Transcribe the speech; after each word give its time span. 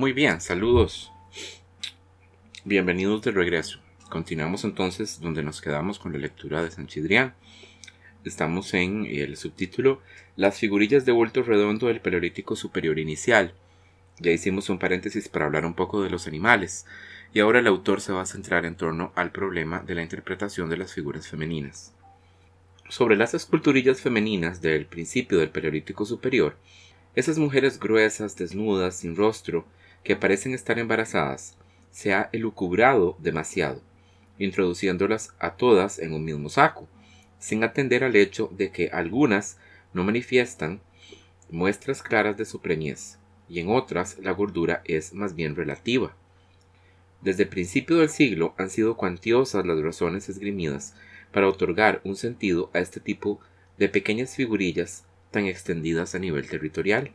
Muy 0.00 0.14
bien, 0.14 0.40
saludos. 0.40 1.12
Bienvenidos 2.64 3.20
de 3.20 3.32
regreso. 3.32 3.80
Continuamos 4.08 4.64
entonces 4.64 5.20
donde 5.20 5.42
nos 5.42 5.60
quedamos 5.60 5.98
con 5.98 6.14
la 6.14 6.18
lectura 6.18 6.62
de 6.62 6.70
Sanchidrián. 6.70 7.34
Estamos 8.24 8.72
en 8.72 9.04
el 9.04 9.36
subtítulo 9.36 10.00
Las 10.36 10.58
figurillas 10.58 11.04
de 11.04 11.12
vuelto 11.12 11.42
redondo 11.42 11.88
del 11.88 12.00
Paleolítico 12.00 12.56
Superior 12.56 12.98
Inicial. 12.98 13.52
Ya 14.18 14.30
hicimos 14.30 14.70
un 14.70 14.78
paréntesis 14.78 15.28
para 15.28 15.44
hablar 15.44 15.66
un 15.66 15.74
poco 15.74 16.02
de 16.02 16.08
los 16.08 16.26
animales, 16.26 16.86
y 17.34 17.40
ahora 17.40 17.58
el 17.58 17.66
autor 17.66 18.00
se 18.00 18.14
va 18.14 18.22
a 18.22 18.26
centrar 18.26 18.64
en 18.64 18.76
torno 18.76 19.12
al 19.16 19.32
problema 19.32 19.80
de 19.80 19.96
la 19.96 20.02
interpretación 20.02 20.70
de 20.70 20.78
las 20.78 20.94
figuras 20.94 21.28
femeninas. 21.28 21.92
Sobre 22.88 23.16
las 23.16 23.34
esculturillas 23.34 24.00
femeninas 24.00 24.62
del 24.62 24.86
principio 24.86 25.38
del 25.38 25.50
Paleolítico 25.50 26.06
Superior, 26.06 26.56
esas 27.14 27.36
mujeres 27.36 27.78
gruesas, 27.78 28.34
desnudas, 28.36 28.96
sin 28.96 29.14
rostro, 29.14 29.66
que 30.04 30.16
parecen 30.16 30.54
estar 30.54 30.78
embarazadas, 30.78 31.56
se 31.90 32.14
ha 32.14 32.30
elucubrado 32.32 33.16
demasiado, 33.18 33.80
introduciéndolas 34.38 35.34
a 35.38 35.56
todas 35.56 35.98
en 35.98 36.12
un 36.14 36.24
mismo 36.24 36.48
saco, 36.48 36.88
sin 37.38 37.64
atender 37.64 38.04
al 38.04 38.16
hecho 38.16 38.50
de 38.56 38.70
que 38.70 38.88
algunas 38.90 39.58
no 39.92 40.04
manifiestan 40.04 40.80
muestras 41.50 42.02
claras 42.02 42.36
de 42.36 42.44
su 42.44 42.60
preñez, 42.60 43.18
y 43.48 43.60
en 43.60 43.68
otras 43.68 44.18
la 44.18 44.32
gordura 44.32 44.82
es 44.84 45.12
más 45.12 45.34
bien 45.34 45.56
relativa. 45.56 46.14
Desde 47.20 47.42
el 47.42 47.48
principio 47.48 47.96
del 47.96 48.08
siglo 48.08 48.54
han 48.56 48.70
sido 48.70 48.96
cuantiosas 48.96 49.66
las 49.66 49.80
razones 49.80 50.28
esgrimidas 50.28 50.94
para 51.32 51.48
otorgar 51.48 52.00
un 52.04 52.16
sentido 52.16 52.70
a 52.72 52.78
este 52.78 53.00
tipo 53.00 53.40
de 53.78 53.88
pequeñas 53.88 54.36
figurillas 54.36 55.04
tan 55.30 55.46
extendidas 55.46 56.14
a 56.14 56.18
nivel 56.18 56.48
territorial. 56.48 57.12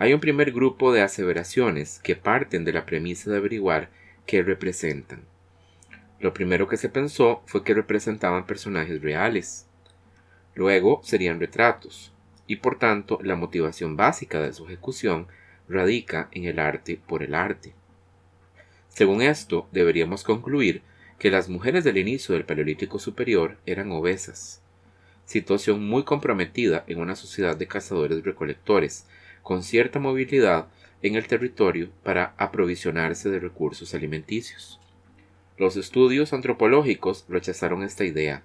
Hay 0.00 0.12
un 0.12 0.20
primer 0.20 0.52
grupo 0.52 0.92
de 0.92 1.02
aseveraciones 1.02 1.98
que 1.98 2.14
parten 2.14 2.64
de 2.64 2.72
la 2.72 2.86
premisa 2.86 3.30
de 3.30 3.38
averiguar 3.38 3.90
qué 4.26 4.44
representan. 4.44 5.22
Lo 6.20 6.32
primero 6.32 6.68
que 6.68 6.76
se 6.76 6.88
pensó 6.88 7.42
fue 7.46 7.64
que 7.64 7.74
representaban 7.74 8.46
personajes 8.46 9.02
reales. 9.02 9.66
Luego 10.54 11.00
serían 11.02 11.40
retratos, 11.40 12.12
y 12.46 12.56
por 12.56 12.78
tanto 12.78 13.18
la 13.22 13.34
motivación 13.34 13.96
básica 13.96 14.40
de 14.40 14.52
su 14.52 14.66
ejecución 14.66 15.26
radica 15.68 16.28
en 16.30 16.44
el 16.44 16.60
arte 16.60 17.00
por 17.04 17.24
el 17.24 17.34
arte. 17.34 17.74
Según 18.88 19.20
esto, 19.20 19.68
deberíamos 19.72 20.22
concluir 20.22 20.82
que 21.18 21.30
las 21.30 21.48
mujeres 21.48 21.82
del 21.82 21.98
inicio 21.98 22.34
del 22.34 22.44
Paleolítico 22.44 23.00
Superior 23.00 23.58
eran 23.66 23.90
obesas, 23.90 24.62
situación 25.24 25.84
muy 25.84 26.04
comprometida 26.04 26.84
en 26.86 27.00
una 27.00 27.16
sociedad 27.16 27.56
de 27.56 27.66
cazadores-recolectores, 27.66 29.06
con 29.42 29.62
cierta 29.62 29.98
movilidad 29.98 30.68
en 31.02 31.14
el 31.14 31.26
territorio 31.26 31.90
para 32.02 32.34
aprovisionarse 32.36 33.30
de 33.30 33.38
recursos 33.38 33.94
alimenticios. 33.94 34.80
Los 35.56 35.76
estudios 35.76 36.32
antropológicos 36.32 37.24
rechazaron 37.28 37.82
esta 37.82 38.04
idea, 38.04 38.42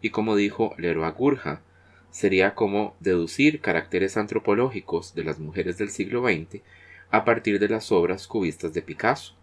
y 0.00 0.10
como 0.10 0.36
dijo 0.36 0.74
Leroy 0.78 1.10
Gurja, 1.12 1.62
sería 2.10 2.54
como 2.54 2.94
deducir 3.00 3.60
caracteres 3.60 4.16
antropológicos 4.16 5.14
de 5.14 5.24
las 5.24 5.38
mujeres 5.38 5.78
del 5.78 5.90
siglo 5.90 6.22
XX 6.22 6.62
a 7.10 7.24
partir 7.24 7.58
de 7.58 7.68
las 7.68 7.90
obras 7.90 8.26
cubistas 8.28 8.72
de 8.72 8.82
Picasso. 8.82 9.34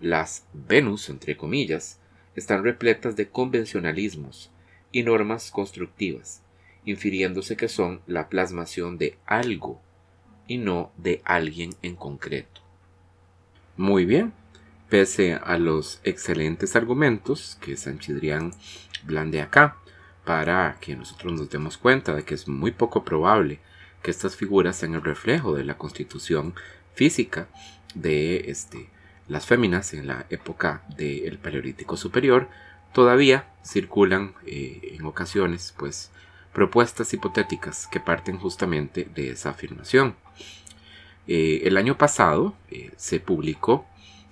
Las 0.00 0.46
Venus, 0.52 1.10
entre 1.10 1.36
comillas, 1.36 2.00
están 2.34 2.64
repletas 2.64 3.14
de 3.16 3.28
convencionalismos 3.28 4.50
y 4.90 5.02
normas 5.02 5.50
constructivas, 5.50 6.42
infiriéndose 6.84 7.56
que 7.56 7.68
son 7.68 8.00
la 8.06 8.28
plasmación 8.28 8.98
de 8.98 9.18
algo 9.26 9.80
y 10.46 10.58
no 10.58 10.92
de 10.96 11.22
alguien 11.24 11.74
en 11.82 11.96
concreto. 11.96 12.60
Muy 13.76 14.04
bien, 14.04 14.32
pese 14.88 15.34
a 15.34 15.58
los 15.58 16.00
excelentes 16.04 16.76
argumentos 16.76 17.56
que 17.60 17.76
Sanchidrián 17.76 18.52
blande 19.04 19.40
acá, 19.40 19.76
para 20.24 20.76
que 20.80 20.94
nosotros 20.94 21.32
nos 21.32 21.50
demos 21.50 21.78
cuenta 21.78 22.14
de 22.14 22.24
que 22.24 22.34
es 22.34 22.46
muy 22.46 22.70
poco 22.70 23.04
probable 23.04 23.58
que 24.02 24.10
estas 24.10 24.36
figuras 24.36 24.76
sean 24.76 24.94
el 24.94 25.02
reflejo 25.02 25.54
de 25.54 25.64
la 25.64 25.78
constitución 25.78 26.54
física 26.94 27.48
de 27.94 28.50
este, 28.50 28.88
las 29.28 29.46
féminas 29.46 29.94
en 29.94 30.06
la 30.06 30.26
época 30.30 30.82
del 30.96 31.38
Paleolítico 31.38 31.96
Superior, 31.96 32.48
todavía 32.92 33.48
circulan 33.64 34.34
eh, 34.46 34.96
en 34.98 35.06
ocasiones 35.06 35.74
pues 35.78 36.10
propuestas 36.52 37.12
hipotéticas 37.14 37.86
que 37.86 38.00
parten 38.00 38.38
justamente 38.38 39.08
de 39.14 39.30
esa 39.30 39.50
afirmación. 39.50 40.16
Eh, 41.26 41.62
el 41.64 41.76
año 41.76 41.96
pasado 41.96 42.54
eh, 42.70 42.90
se 42.96 43.20
publicó 43.20 43.86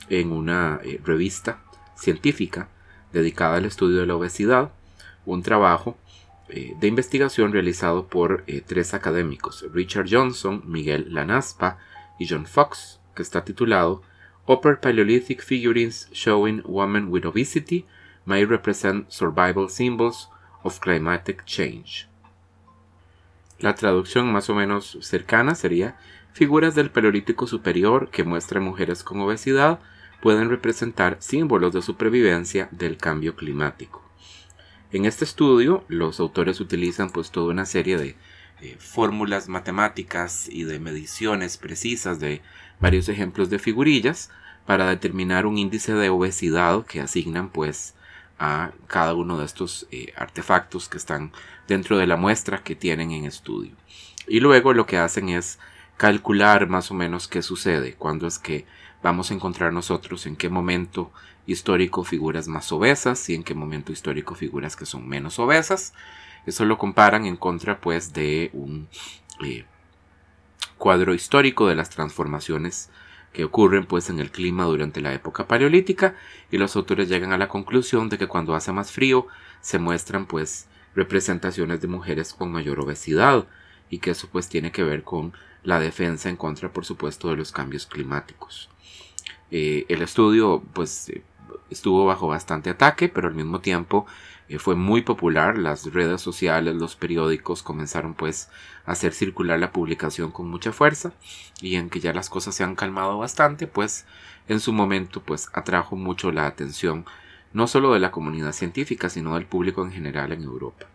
en 0.09 0.33
una 0.33 0.81
eh, 0.83 1.01
revista 1.05 1.63
científica 1.95 2.69
dedicada 3.13 3.57
al 3.57 3.65
estudio 3.65 4.01
de 4.01 4.07
la 4.07 4.17
obesidad 4.17 4.73
un 5.27 5.43
trabajo 5.43 5.97
de 6.49 6.89
investigación 6.89 7.53
realizado 7.53 8.09
por 8.09 8.45
tres 8.67 8.93
académicos, 8.93 9.65
Richard 9.73 10.09
Johnson, 10.11 10.65
Miguel 10.67 11.15
Lanaspa 11.15 11.79
y 12.19 12.27
John 12.27 12.45
Fox, 12.45 12.99
que 13.15 13.23
está 13.23 13.45
titulado 13.45 14.03
Upper 14.49 14.81
Paleolithic 14.81 15.45
Figurines 15.45 16.09
Showing 16.11 16.63
Women 16.65 17.07
with 17.09 17.25
Obesity 17.25 17.87
May 18.25 18.45
Represent 18.45 19.09
Survival 19.11 19.69
Symbols 19.69 20.29
of 20.65 20.81
Climatic 20.81 21.45
Change. 21.45 22.09
La 23.61 23.75
traducción 23.75 24.33
más 24.33 24.51
o 24.51 24.55
menos 24.55 24.99
cercana 25.03 25.55
sería 25.55 25.99
figuras 26.33 26.75
del 26.75 26.91
Paleolítico 26.91 27.47
Superior 27.47 28.11
que 28.11 28.25
muestran 28.25 28.63
mujeres 28.63 29.03
con 29.03 29.21
obesidad 29.21 29.81
pueden 30.21 30.51
representar 30.51 31.17
símbolos 31.21 31.73
de 31.73 31.83
supervivencia 31.83 32.69
del 32.71 32.97
cambio 32.97 33.37
climático. 33.37 34.03
En 34.93 35.05
este 35.05 35.25
estudio, 35.25 35.85
los 35.89 36.21
autores 36.21 36.61
utilizan 36.61 37.11
pues 37.11 37.31
toda 37.31 37.53
una 37.53 37.65
serie 37.65 37.97
de 37.97 38.17
eh, 38.61 38.77
fórmulas 38.79 39.49
matemáticas 39.49 40.49
y 40.49 40.65
de 40.65 40.81
mediciones 40.81 41.57
precisas 41.57 42.21
de 42.21 42.43
varios 42.81 43.09
ejemplos 43.09 43.51
de 43.51 43.59
figurillas 43.59 44.31
para 44.67 44.89
determinar 44.89 45.47
un 45.47 45.59
índice 45.59 45.95
de 45.95 46.11
obesidad 46.11 46.85
que 46.85 47.01
asignan 47.01 47.51
pues 47.51 47.95
a 48.39 48.73
cada 48.87 49.15
uno 49.15 49.39
de 49.39 49.47
estos 49.47 49.87
eh, 49.91 50.13
artefactos 50.17 50.89
que 50.89 50.97
están 50.97 51.33
dentro 51.69 51.99
de 51.99 52.07
la 52.07 52.17
muestra 52.17 52.63
que 52.63 52.75
tienen 52.75 53.13
en 53.13 53.25
estudio. 53.25 53.73
Y 54.27 54.41
luego 54.41 54.73
lo 54.73 54.87
que 54.87 54.99
hacen 54.99 55.29
es 55.29 55.59
calcular 56.01 56.67
más 56.67 56.91
o 56.91 56.95
menos 56.95 57.29
qué 57.29 57.43
sucede, 57.43 57.93
cuándo 57.93 58.27
es 58.27 58.39
que 58.39 58.65
vamos 59.03 59.31
a 59.31 59.35
encontrar 59.35 59.71
nosotros 59.71 60.25
en 60.25 60.35
qué 60.35 60.49
momento 60.49 61.13
histórico 61.47 62.05
figuras 62.05 62.49
más 62.49 62.73
obesas 62.73 63.29
y 63.29 63.35
en 63.35 63.45
qué 63.45 63.53
momento 63.53 63.93
histórico 63.93 64.35
figuras 64.35 64.77
que 64.77 64.87
son 64.87 65.07
menos 65.07 65.39
obesas. 65.39 65.93
Eso 66.47 66.65
lo 66.65 66.79
comparan 66.79 67.27
en 67.27 67.37
contra 67.37 67.83
pues 67.83 68.15
de 68.15 68.49
un 68.55 68.89
eh, 69.45 69.67
cuadro 70.79 71.13
histórico 71.13 71.69
de 71.69 71.75
las 71.75 71.91
transformaciones 71.91 72.89
que 73.35 73.45
ocurren 73.45 73.85
pues 73.85 74.09
en 74.09 74.21
el 74.21 74.31
clima 74.31 74.65
durante 74.65 75.03
la 75.03 75.13
época 75.13 75.47
paleolítica 75.47 76.15
y 76.51 76.57
los 76.57 76.77
autores 76.77 77.11
llegan 77.11 77.35
a 77.35 77.39
la 77.39 77.49
conclusión 77.49 78.09
de 78.09 78.17
que 78.17 78.27
cuando 78.27 78.55
hace 78.55 78.73
más 78.73 78.91
frío 78.91 79.27
se 79.61 79.79
muestran 79.79 80.25
pues 80.25 80.67
representaciones 80.95 81.83
de 81.83 81.89
mujeres 81.89 82.33
con 82.33 82.51
mayor 82.51 82.81
obesidad 82.81 83.47
y 83.91 83.99
que 83.99 84.13
eso 84.13 84.31
pues 84.33 84.49
tiene 84.49 84.73
que 84.73 84.83
ver 84.83 85.03
con 85.03 85.35
la 85.63 85.81
defensa 85.81 86.29
en 86.29 86.37
contra 86.37 86.73
por 86.73 86.85
supuesto 86.85 87.29
de 87.29 87.37
los 87.37 87.53
cambios 87.53 87.87
climáticos. 87.87 88.71
Eh, 89.51 89.87
el 89.89 90.03
estudio 90.03 90.63
pues 90.73 91.09
eh, 91.09 91.23
estuvo 91.71 92.07
bajo 92.07 92.29
bastante 92.29 92.71
ataque 92.71 93.09
pero 93.09 93.29
al 93.29 93.35
mismo 93.35 93.61
tiempo 93.61 94.07
eh, 94.51 94.59
fue 94.59 94.75
muy 94.75 95.03
popular, 95.03 95.57
las 95.59 95.93
redes 95.93 96.21
sociales, 96.21 96.75
los 96.75 96.97
periódicos 96.97 97.63
comenzaron 97.63 98.15
pues 98.15 98.49
a 98.85 98.93
hacer 98.93 99.13
circular 99.13 99.61
la 99.61 99.71
publicación 99.71 100.33
con 100.33 100.49
mucha 100.49 100.73
fuerza 100.73 101.13
y 101.61 101.77
en 101.77 101.89
que 101.89 102.01
ya 102.01 102.13
las 102.13 102.29
cosas 102.29 102.57
se 102.57 102.65
han 102.65 102.75
calmado 102.75 103.17
bastante, 103.17 103.69
pues 103.69 104.07
en 104.49 104.59
su 104.59 104.73
momento 104.73 105.23
pues 105.23 105.49
atrajo 105.53 105.95
mucho 105.95 106.33
la 106.33 106.47
atención 106.47 107.05
no 107.53 107.69
solo 107.69 107.93
de 107.93 108.01
la 108.01 108.11
comunidad 108.11 108.51
científica, 108.51 109.09
sino 109.09 109.35
del 109.35 109.47
público 109.47 109.85
en 109.85 109.93
general 109.93 110.33
en 110.33 110.43
Europa. 110.43 110.87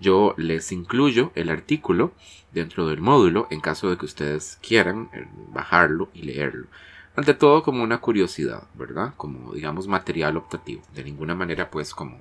Yo 0.00 0.34
les 0.38 0.72
incluyo 0.72 1.30
el 1.34 1.50
artículo 1.50 2.12
dentro 2.52 2.88
del 2.88 3.02
módulo 3.02 3.46
en 3.50 3.60
caso 3.60 3.90
de 3.90 3.98
que 3.98 4.06
ustedes 4.06 4.58
quieran 4.62 5.10
eh, 5.12 5.26
bajarlo 5.52 6.08
y 6.14 6.22
leerlo. 6.22 6.68
Ante 7.16 7.34
todo 7.34 7.62
como 7.62 7.82
una 7.82 8.00
curiosidad, 8.00 8.62
¿verdad? 8.74 9.12
Como 9.18 9.52
digamos 9.52 9.88
material 9.88 10.38
optativo. 10.38 10.82
De 10.94 11.04
ninguna 11.04 11.34
manera 11.34 11.70
pues 11.70 11.92
como 11.92 12.18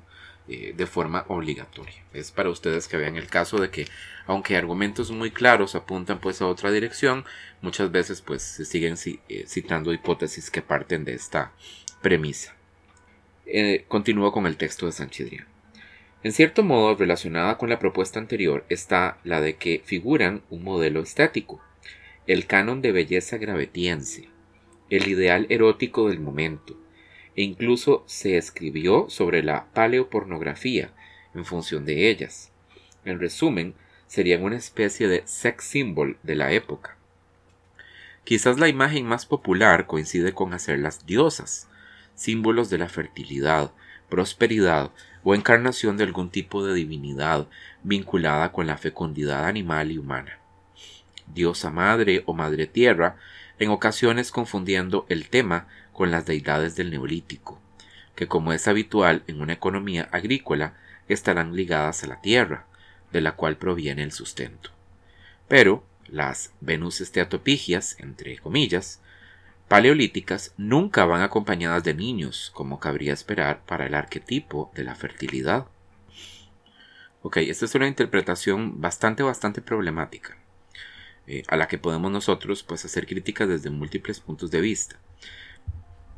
eh, 0.49 0.73
de 0.75 0.85
forma 0.87 1.23
obligatoria. 1.29 2.03
Es 2.13 2.31
para 2.31 2.49
ustedes 2.49 2.89
que 2.89 2.97
vean 2.97 3.15
el 3.15 3.27
caso 3.27 3.59
de 3.59 3.69
que, 3.69 3.87
aunque 4.25 4.57
argumentos 4.57 5.09
muy 5.11 5.31
claros 5.31 5.75
apuntan 5.75 6.19
pues 6.19 6.41
a 6.41 6.47
otra 6.47 6.71
dirección, 6.71 7.23
muchas 7.61 7.91
veces 7.91 8.21
pues 8.21 8.41
se 8.41 8.65
siguen 8.65 8.95
eh, 9.05 9.45
citando 9.47 9.93
hipótesis 9.93 10.51
que 10.51 10.61
parten 10.61 11.05
de 11.05 11.13
esta 11.13 11.53
premisa. 12.01 12.55
Continúo 13.87 14.31
con 14.31 14.45
el 14.45 14.57
texto 14.57 14.85
de 14.85 14.91
Sanchidrián. 14.91 15.47
En 16.21 16.33
cierto 16.33 16.63
modo, 16.63 16.95
relacionada 16.95 17.57
con 17.57 17.69
la 17.69 17.79
propuesta 17.79 18.19
anterior 18.19 18.65
está 18.67 19.19
la 19.23 19.39
de 19.39 19.55
que 19.55 19.81
figuran 19.85 20.41
un 20.49 20.63
modelo 20.63 21.01
estético, 21.01 21.61
el 22.27 22.45
canon 22.45 22.81
de 22.81 22.91
belleza 22.91 23.37
gravetiense, 23.37 24.27
el 24.89 25.07
ideal 25.07 25.45
erótico 25.49 26.09
del 26.09 26.19
momento, 26.19 26.77
e 27.37 27.43
incluso 27.43 28.03
se 28.05 28.37
escribió 28.37 29.09
sobre 29.09 29.43
la 29.43 29.67
paleopornografía 29.73 30.91
en 31.33 31.45
función 31.45 31.85
de 31.85 32.09
ellas. 32.09 32.51
En 33.05 33.19
resumen, 33.19 33.75
serían 34.07 34.43
una 34.43 34.57
especie 34.57 35.07
de 35.07 35.21
sex 35.25 35.63
symbol 35.63 36.17
de 36.23 36.35
la 36.35 36.51
época. 36.51 36.97
Quizás 38.25 38.59
la 38.59 38.67
imagen 38.67 39.05
más 39.05 39.25
popular 39.25 39.85
coincide 39.85 40.33
con 40.33 40.53
hacerlas 40.53 41.05
diosas, 41.05 41.69
símbolos 42.13 42.69
de 42.69 42.77
la 42.77 42.89
fertilidad, 42.89 43.71
prosperidad 44.09 44.91
o 45.23 45.35
encarnación 45.35 45.97
de 45.97 46.03
algún 46.03 46.29
tipo 46.29 46.65
de 46.65 46.73
divinidad 46.73 47.47
vinculada 47.83 48.51
con 48.51 48.67
la 48.67 48.77
fecundidad 48.77 49.45
animal 49.45 49.91
y 49.91 49.97
humana. 49.97 50.39
Diosa 51.27 51.69
madre 51.69 52.23
o 52.25 52.33
madre 52.33 52.67
tierra, 52.67 53.17
en 53.59 53.69
ocasiones 53.69 54.31
confundiendo 54.31 55.05
el 55.09 55.29
tema 55.29 55.67
con 55.93 56.11
las 56.11 56.25
deidades 56.25 56.75
del 56.75 56.91
neolítico, 56.91 57.59
que 58.15 58.27
como 58.27 58.53
es 58.53 58.67
habitual 58.67 59.23
en 59.27 59.41
una 59.41 59.53
economía 59.53 60.07
agrícola, 60.11 60.73
estarán 61.07 61.55
ligadas 61.55 62.03
a 62.03 62.07
la 62.07 62.21
tierra, 62.21 62.65
de 63.11 63.21
la 63.21 63.33
cual 63.33 63.57
proviene 63.57 64.03
el 64.03 64.11
sustento. 64.11 64.71
Pero 65.47 65.83
las 66.07 66.51
Venus 66.61 67.01
esteatopigias, 67.01 67.99
entre 67.99 68.37
comillas, 68.37 69.01
paleolíticas 69.69 70.53
nunca 70.57 71.05
van 71.05 71.21
acompañadas 71.21 71.83
de 71.83 71.93
niños, 71.93 72.51
como 72.53 72.79
cabría 72.79 73.13
esperar 73.13 73.63
para 73.65 73.85
el 73.85 73.93
arquetipo 73.93 74.71
de 74.75 74.83
la 74.83 74.95
fertilidad. 74.95 75.67
Ok, 77.21 77.37
esta 77.37 77.65
es 77.65 77.75
una 77.75 77.87
interpretación 77.87 78.81
bastante, 78.81 79.23
bastante 79.23 79.61
problemática, 79.61 80.37
eh, 81.27 81.43
a 81.47 81.55
la 81.55 81.67
que 81.67 81.77
podemos 81.77 82.11
nosotros 82.11 82.63
pues, 82.63 82.83
hacer 82.83 83.05
críticas 83.05 83.47
desde 83.47 83.69
múltiples 83.69 84.19
puntos 84.19 84.49
de 84.49 84.59
vista. 84.59 84.99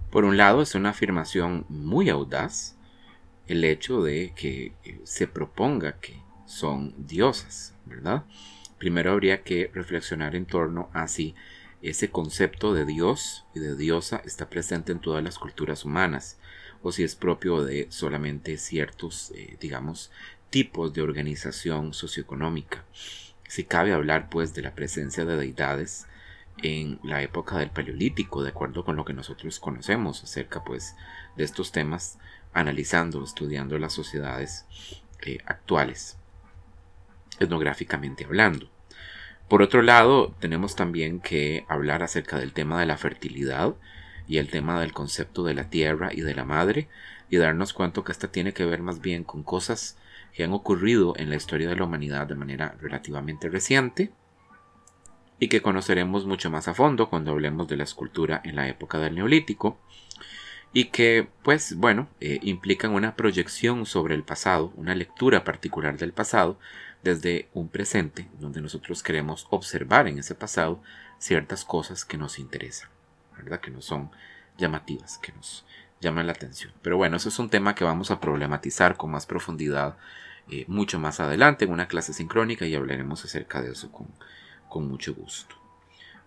Por 0.09 0.23
un 0.23 0.37
lado, 0.37 0.61
es 0.61 0.73
una 0.73 0.89
afirmación 0.89 1.65
muy 1.67 2.09
audaz 2.09 2.77
el 3.47 3.65
hecho 3.65 4.01
de 4.01 4.33
que 4.33 4.73
eh, 4.85 5.01
se 5.03 5.27
proponga 5.27 5.99
que 5.99 6.21
son 6.45 6.93
diosas, 7.05 7.73
¿verdad? 7.85 8.23
Primero 8.77 9.11
habría 9.11 9.43
que 9.43 9.69
reflexionar 9.73 10.35
en 10.35 10.45
torno 10.45 10.89
a 10.93 11.07
si 11.07 11.35
ese 11.81 12.11
concepto 12.11 12.73
de 12.73 12.85
Dios 12.85 13.45
y 13.55 13.59
de 13.59 13.75
diosa 13.75 14.21
está 14.25 14.49
presente 14.49 14.91
en 14.91 14.99
todas 14.99 15.23
las 15.23 15.39
culturas 15.39 15.83
humanas 15.83 16.37
o 16.83 16.91
si 16.91 17.03
es 17.03 17.15
propio 17.15 17.63
de 17.63 17.87
solamente 17.89 18.57
ciertos, 18.57 19.31
eh, 19.35 19.57
digamos, 19.59 20.11
tipos 20.49 20.93
de 20.93 21.01
organización 21.01 21.93
socioeconómica. 21.93 22.83
Si 23.47 23.63
cabe 23.63 23.93
hablar, 23.93 24.29
pues, 24.29 24.53
de 24.53 24.61
la 24.61 24.73
presencia 24.73 25.25
de 25.25 25.37
deidades 25.37 26.07
en 26.63 26.99
la 27.03 27.21
época 27.21 27.57
del 27.57 27.69
Paleolítico, 27.69 28.43
de 28.43 28.49
acuerdo 28.49 28.83
con 28.83 28.95
lo 28.95 29.05
que 29.05 29.13
nosotros 29.13 29.59
conocemos 29.59 30.23
acerca, 30.23 30.63
pues, 30.63 30.95
de 31.35 31.43
estos 31.43 31.71
temas, 31.71 32.17
analizando, 32.53 33.23
estudiando 33.23 33.77
las 33.77 33.93
sociedades 33.93 34.65
eh, 35.21 35.37
actuales, 35.45 36.17
etnográficamente 37.39 38.25
hablando. 38.25 38.70
Por 39.51 39.61
otro 39.61 39.81
lado, 39.81 40.33
tenemos 40.39 40.77
también 40.77 41.19
que 41.19 41.65
hablar 41.67 42.03
acerca 42.03 42.39
del 42.39 42.53
tema 42.53 42.79
de 42.79 42.85
la 42.85 42.95
fertilidad 42.95 43.75
y 44.25 44.37
el 44.37 44.47
tema 44.47 44.79
del 44.79 44.93
concepto 44.93 45.43
de 45.43 45.53
la 45.53 45.69
tierra 45.69 46.11
y 46.13 46.21
de 46.21 46.33
la 46.33 46.45
madre 46.45 46.87
y 47.29 47.35
darnos 47.35 47.73
cuenta 47.73 48.01
que 48.01 48.13
esta 48.13 48.31
tiene 48.31 48.53
que 48.53 48.63
ver 48.63 48.81
más 48.81 49.01
bien 49.01 49.25
con 49.25 49.43
cosas 49.43 49.97
que 50.33 50.45
han 50.45 50.53
ocurrido 50.53 51.15
en 51.17 51.29
la 51.29 51.35
historia 51.35 51.67
de 51.67 51.75
la 51.75 51.83
humanidad 51.83 52.27
de 52.27 52.35
manera 52.35 52.77
relativamente 52.79 53.49
reciente 53.49 54.13
y 55.37 55.49
que 55.49 55.61
conoceremos 55.61 56.25
mucho 56.25 56.49
más 56.49 56.69
a 56.69 56.73
fondo 56.73 57.09
cuando 57.09 57.31
hablemos 57.31 57.67
de 57.67 57.75
la 57.75 57.83
escultura 57.83 58.39
en 58.45 58.55
la 58.55 58.69
época 58.69 58.99
del 58.99 59.15
neolítico 59.15 59.77
y 60.71 60.85
que 60.85 61.27
pues 61.43 61.75
bueno 61.75 62.07
eh, 62.21 62.39
implican 62.41 62.93
una 62.93 63.17
proyección 63.17 63.85
sobre 63.85 64.15
el 64.15 64.23
pasado, 64.23 64.71
una 64.77 64.95
lectura 64.95 65.43
particular 65.43 65.97
del 65.97 66.13
pasado 66.13 66.57
desde 67.03 67.49
un 67.53 67.67
presente 67.69 68.27
donde 68.39 68.61
nosotros 68.61 69.03
queremos 69.03 69.47
observar 69.49 70.07
en 70.07 70.19
ese 70.19 70.35
pasado 70.35 70.81
ciertas 71.17 71.65
cosas 71.65 72.05
que 72.05 72.17
nos 72.17 72.39
interesan, 72.39 72.89
¿verdad? 73.37 73.59
Que 73.59 73.71
no 73.71 73.81
son 73.81 74.11
llamativas, 74.57 75.17
que 75.17 75.31
nos 75.31 75.65
llaman 75.99 76.27
la 76.27 76.33
atención. 76.33 76.73
Pero 76.81 76.97
bueno, 76.97 77.17
eso 77.17 77.29
es 77.29 77.39
un 77.39 77.49
tema 77.49 77.75
que 77.75 77.83
vamos 77.83 78.11
a 78.11 78.19
problematizar 78.19 78.97
con 78.97 79.11
más 79.11 79.25
profundidad 79.25 79.97
eh, 80.49 80.65
mucho 80.67 80.99
más 80.99 81.19
adelante 81.19 81.65
en 81.65 81.71
una 81.71 81.87
clase 81.87 82.13
sincrónica 82.13 82.65
y 82.65 82.75
hablaremos 82.75 83.23
acerca 83.23 83.61
de 83.61 83.71
eso 83.71 83.91
con, 83.91 84.07
con 84.67 84.87
mucho 84.87 85.13
gusto. 85.13 85.55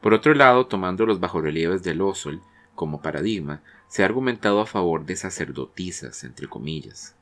Por 0.01 0.15
otro 0.15 0.35
lado, 0.35 0.67
tomando 0.67 1.07
los 1.07 1.21
bajorrelieves 1.21 1.83
del 1.83 2.01
Osol 2.01 2.41
como 2.75 3.01
paradigma, 3.01 3.61
se 3.89 4.03
ha 4.03 4.07
argumentado 4.07 4.61
a 4.61 4.67
favor 4.67 5.05
de 5.07 5.17
sacerdotisas, 5.17 6.25
entre 6.25 6.49
comillas, 6.49 7.17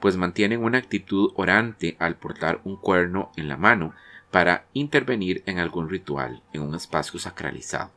pues 0.00 0.16
mantienen 0.16 0.62
una 0.62 0.78
actitud 0.78 1.32
orante 1.36 1.96
al 1.98 2.16
portar 2.16 2.60
un 2.64 2.76
cuerno 2.76 3.32
en 3.36 3.48
la 3.48 3.56
mano 3.56 3.94
para 4.30 4.66
intervenir 4.72 5.42
en 5.46 5.58
algún 5.58 5.88
ritual 5.88 6.42
en 6.52 6.62
un 6.62 6.74
espacio 6.74 7.18
sacralizado. 7.18 7.90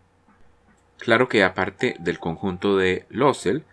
Claro 0.97 1.27
que 1.27 1.43
aparte 1.43 1.95
del 1.99 2.19
conjunto 2.19 2.77
de 2.77 3.05
Losel, 3.09 3.65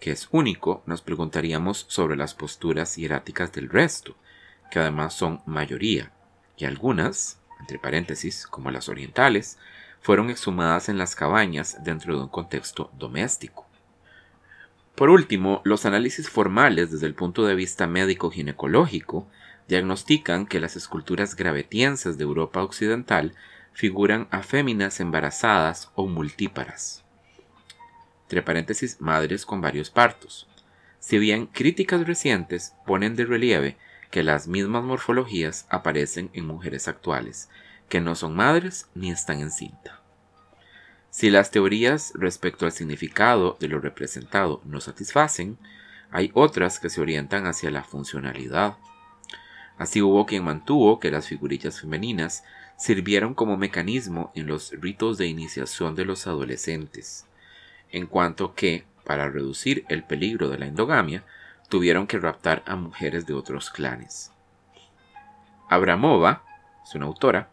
que 0.00 0.10
es 0.10 0.28
único, 0.30 0.82
nos 0.86 1.02
preguntaríamos 1.02 1.86
sobre 1.88 2.16
las 2.16 2.34
posturas 2.34 2.96
hieráticas 2.96 3.52
del 3.52 3.70
resto, 3.70 4.14
que 4.70 4.78
además 4.78 5.14
son 5.14 5.40
mayoría, 5.46 6.12
y 6.56 6.64
algunas, 6.64 7.40
entre 7.60 7.78
paréntesis, 7.78 8.46
como 8.46 8.70
las 8.70 8.88
orientales, 8.88 9.58
fueron 10.00 10.30
exhumadas 10.30 10.88
en 10.88 10.98
las 10.98 11.16
cabañas 11.16 11.82
dentro 11.82 12.14
de 12.16 12.22
un 12.22 12.28
contexto 12.28 12.90
doméstico. 12.96 13.65
Por 14.96 15.10
último, 15.10 15.60
los 15.64 15.84
análisis 15.84 16.30
formales 16.30 16.90
desde 16.90 17.06
el 17.06 17.14
punto 17.14 17.44
de 17.44 17.54
vista 17.54 17.86
médico-ginecológico 17.86 19.28
diagnostican 19.68 20.46
que 20.46 20.58
las 20.58 20.74
esculturas 20.74 21.36
gravetienses 21.36 22.16
de 22.16 22.24
Europa 22.24 22.62
Occidental 22.62 23.34
figuran 23.74 24.26
a 24.30 24.42
féminas 24.42 24.98
embarazadas 25.00 25.90
o 25.96 26.06
multíparas. 26.06 27.04
Entre 28.22 28.40
paréntesis, 28.40 28.98
madres 28.98 29.44
con 29.44 29.60
varios 29.60 29.90
partos. 29.90 30.48
Si 30.98 31.18
bien 31.18 31.44
críticas 31.44 32.06
recientes 32.06 32.72
ponen 32.86 33.16
de 33.16 33.26
relieve 33.26 33.76
que 34.10 34.22
las 34.22 34.48
mismas 34.48 34.82
morfologías 34.82 35.66
aparecen 35.68 36.30
en 36.32 36.46
mujeres 36.46 36.88
actuales, 36.88 37.50
que 37.90 38.00
no 38.00 38.14
son 38.14 38.34
madres 38.34 38.88
ni 38.94 39.10
están 39.10 39.40
en 39.40 39.50
cinta. 39.50 40.00
Si 41.16 41.30
las 41.30 41.50
teorías 41.50 42.12
respecto 42.14 42.66
al 42.66 42.72
significado 42.72 43.56
de 43.58 43.68
lo 43.68 43.80
representado 43.80 44.60
no 44.66 44.82
satisfacen, 44.82 45.56
hay 46.10 46.30
otras 46.34 46.78
que 46.78 46.90
se 46.90 47.00
orientan 47.00 47.46
hacia 47.46 47.70
la 47.70 47.84
funcionalidad. 47.84 48.76
Así 49.78 50.02
hubo 50.02 50.26
quien 50.26 50.44
mantuvo 50.44 51.00
que 51.00 51.10
las 51.10 51.26
figurillas 51.26 51.80
femeninas 51.80 52.44
sirvieron 52.76 53.32
como 53.32 53.56
mecanismo 53.56 54.30
en 54.34 54.46
los 54.46 54.72
ritos 54.72 55.16
de 55.16 55.26
iniciación 55.26 55.94
de 55.94 56.04
los 56.04 56.26
adolescentes, 56.26 57.24
en 57.92 58.06
cuanto 58.06 58.54
que, 58.54 58.84
para 59.02 59.30
reducir 59.30 59.86
el 59.88 60.04
peligro 60.04 60.50
de 60.50 60.58
la 60.58 60.66
endogamia, 60.66 61.24
tuvieron 61.70 62.06
que 62.06 62.18
raptar 62.18 62.62
a 62.66 62.76
mujeres 62.76 63.24
de 63.24 63.32
otros 63.32 63.70
clanes. 63.70 64.32
Abramova, 65.70 66.44
su 66.84 66.98
autora, 66.98 67.48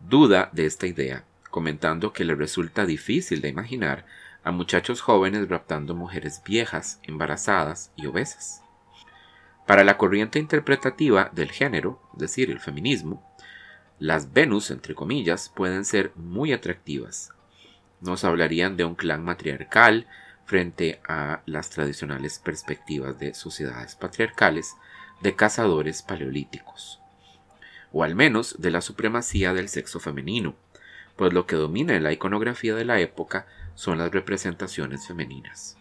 duda 0.00 0.50
de 0.52 0.66
esta 0.66 0.88
idea 0.88 1.24
comentando 1.54 2.12
que 2.12 2.24
le 2.24 2.34
resulta 2.34 2.84
difícil 2.84 3.40
de 3.40 3.48
imaginar 3.48 4.06
a 4.42 4.50
muchachos 4.50 5.00
jóvenes 5.00 5.48
raptando 5.48 5.94
mujeres 5.94 6.42
viejas, 6.44 6.98
embarazadas 7.04 7.92
y 7.94 8.06
obesas. 8.06 8.60
Para 9.64 9.84
la 9.84 9.96
corriente 9.96 10.40
interpretativa 10.40 11.30
del 11.32 11.52
género, 11.52 12.02
es 12.14 12.18
decir, 12.18 12.50
el 12.50 12.58
feminismo, 12.58 13.24
las 14.00 14.32
Venus, 14.32 14.72
entre 14.72 14.96
comillas, 14.96 15.48
pueden 15.48 15.84
ser 15.84 16.10
muy 16.16 16.52
atractivas. 16.52 17.30
Nos 18.00 18.24
hablarían 18.24 18.76
de 18.76 18.84
un 18.84 18.96
clan 18.96 19.22
matriarcal 19.22 20.08
frente 20.46 21.00
a 21.06 21.42
las 21.46 21.70
tradicionales 21.70 22.40
perspectivas 22.40 23.20
de 23.20 23.32
sociedades 23.32 23.94
patriarcales 23.94 24.74
de 25.20 25.36
cazadores 25.36 26.02
paleolíticos, 26.02 27.00
o 27.92 28.02
al 28.02 28.16
menos 28.16 28.60
de 28.60 28.72
la 28.72 28.80
supremacía 28.80 29.54
del 29.54 29.68
sexo 29.68 30.00
femenino, 30.00 30.56
pues 31.16 31.32
lo 31.32 31.46
que 31.46 31.56
domina 31.56 31.94
en 31.94 32.02
la 32.02 32.12
iconografía 32.12 32.74
de 32.74 32.84
la 32.84 33.00
época 33.00 33.46
son 33.74 33.98
las 33.98 34.10
representaciones 34.10 35.06
femeninas. 35.06 35.76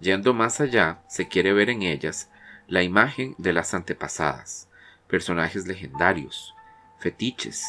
Yendo 0.00 0.34
más 0.34 0.60
allá, 0.60 1.02
se 1.08 1.28
quiere 1.28 1.52
ver 1.52 1.70
en 1.70 1.82
ellas 1.82 2.30
la 2.68 2.82
imagen 2.82 3.34
de 3.38 3.52
las 3.52 3.74
antepasadas, 3.74 4.68
personajes 5.08 5.66
legendarios, 5.66 6.54
fetiches, 6.98 7.64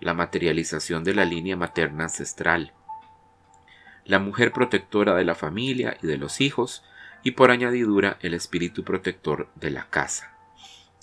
la 0.00 0.14
materialización 0.14 1.04
de 1.04 1.14
la 1.14 1.24
línea 1.24 1.56
materna 1.56 2.04
ancestral, 2.04 2.72
la 4.04 4.18
mujer 4.18 4.52
protectora 4.52 5.14
de 5.14 5.24
la 5.24 5.36
familia 5.36 5.96
y 6.02 6.06
de 6.06 6.18
los 6.18 6.40
hijos, 6.40 6.84
y 7.24 7.32
por 7.32 7.52
añadidura 7.52 8.18
el 8.20 8.34
espíritu 8.34 8.82
protector 8.82 9.48
de 9.54 9.70
la 9.70 9.86
casa. 9.88 10.32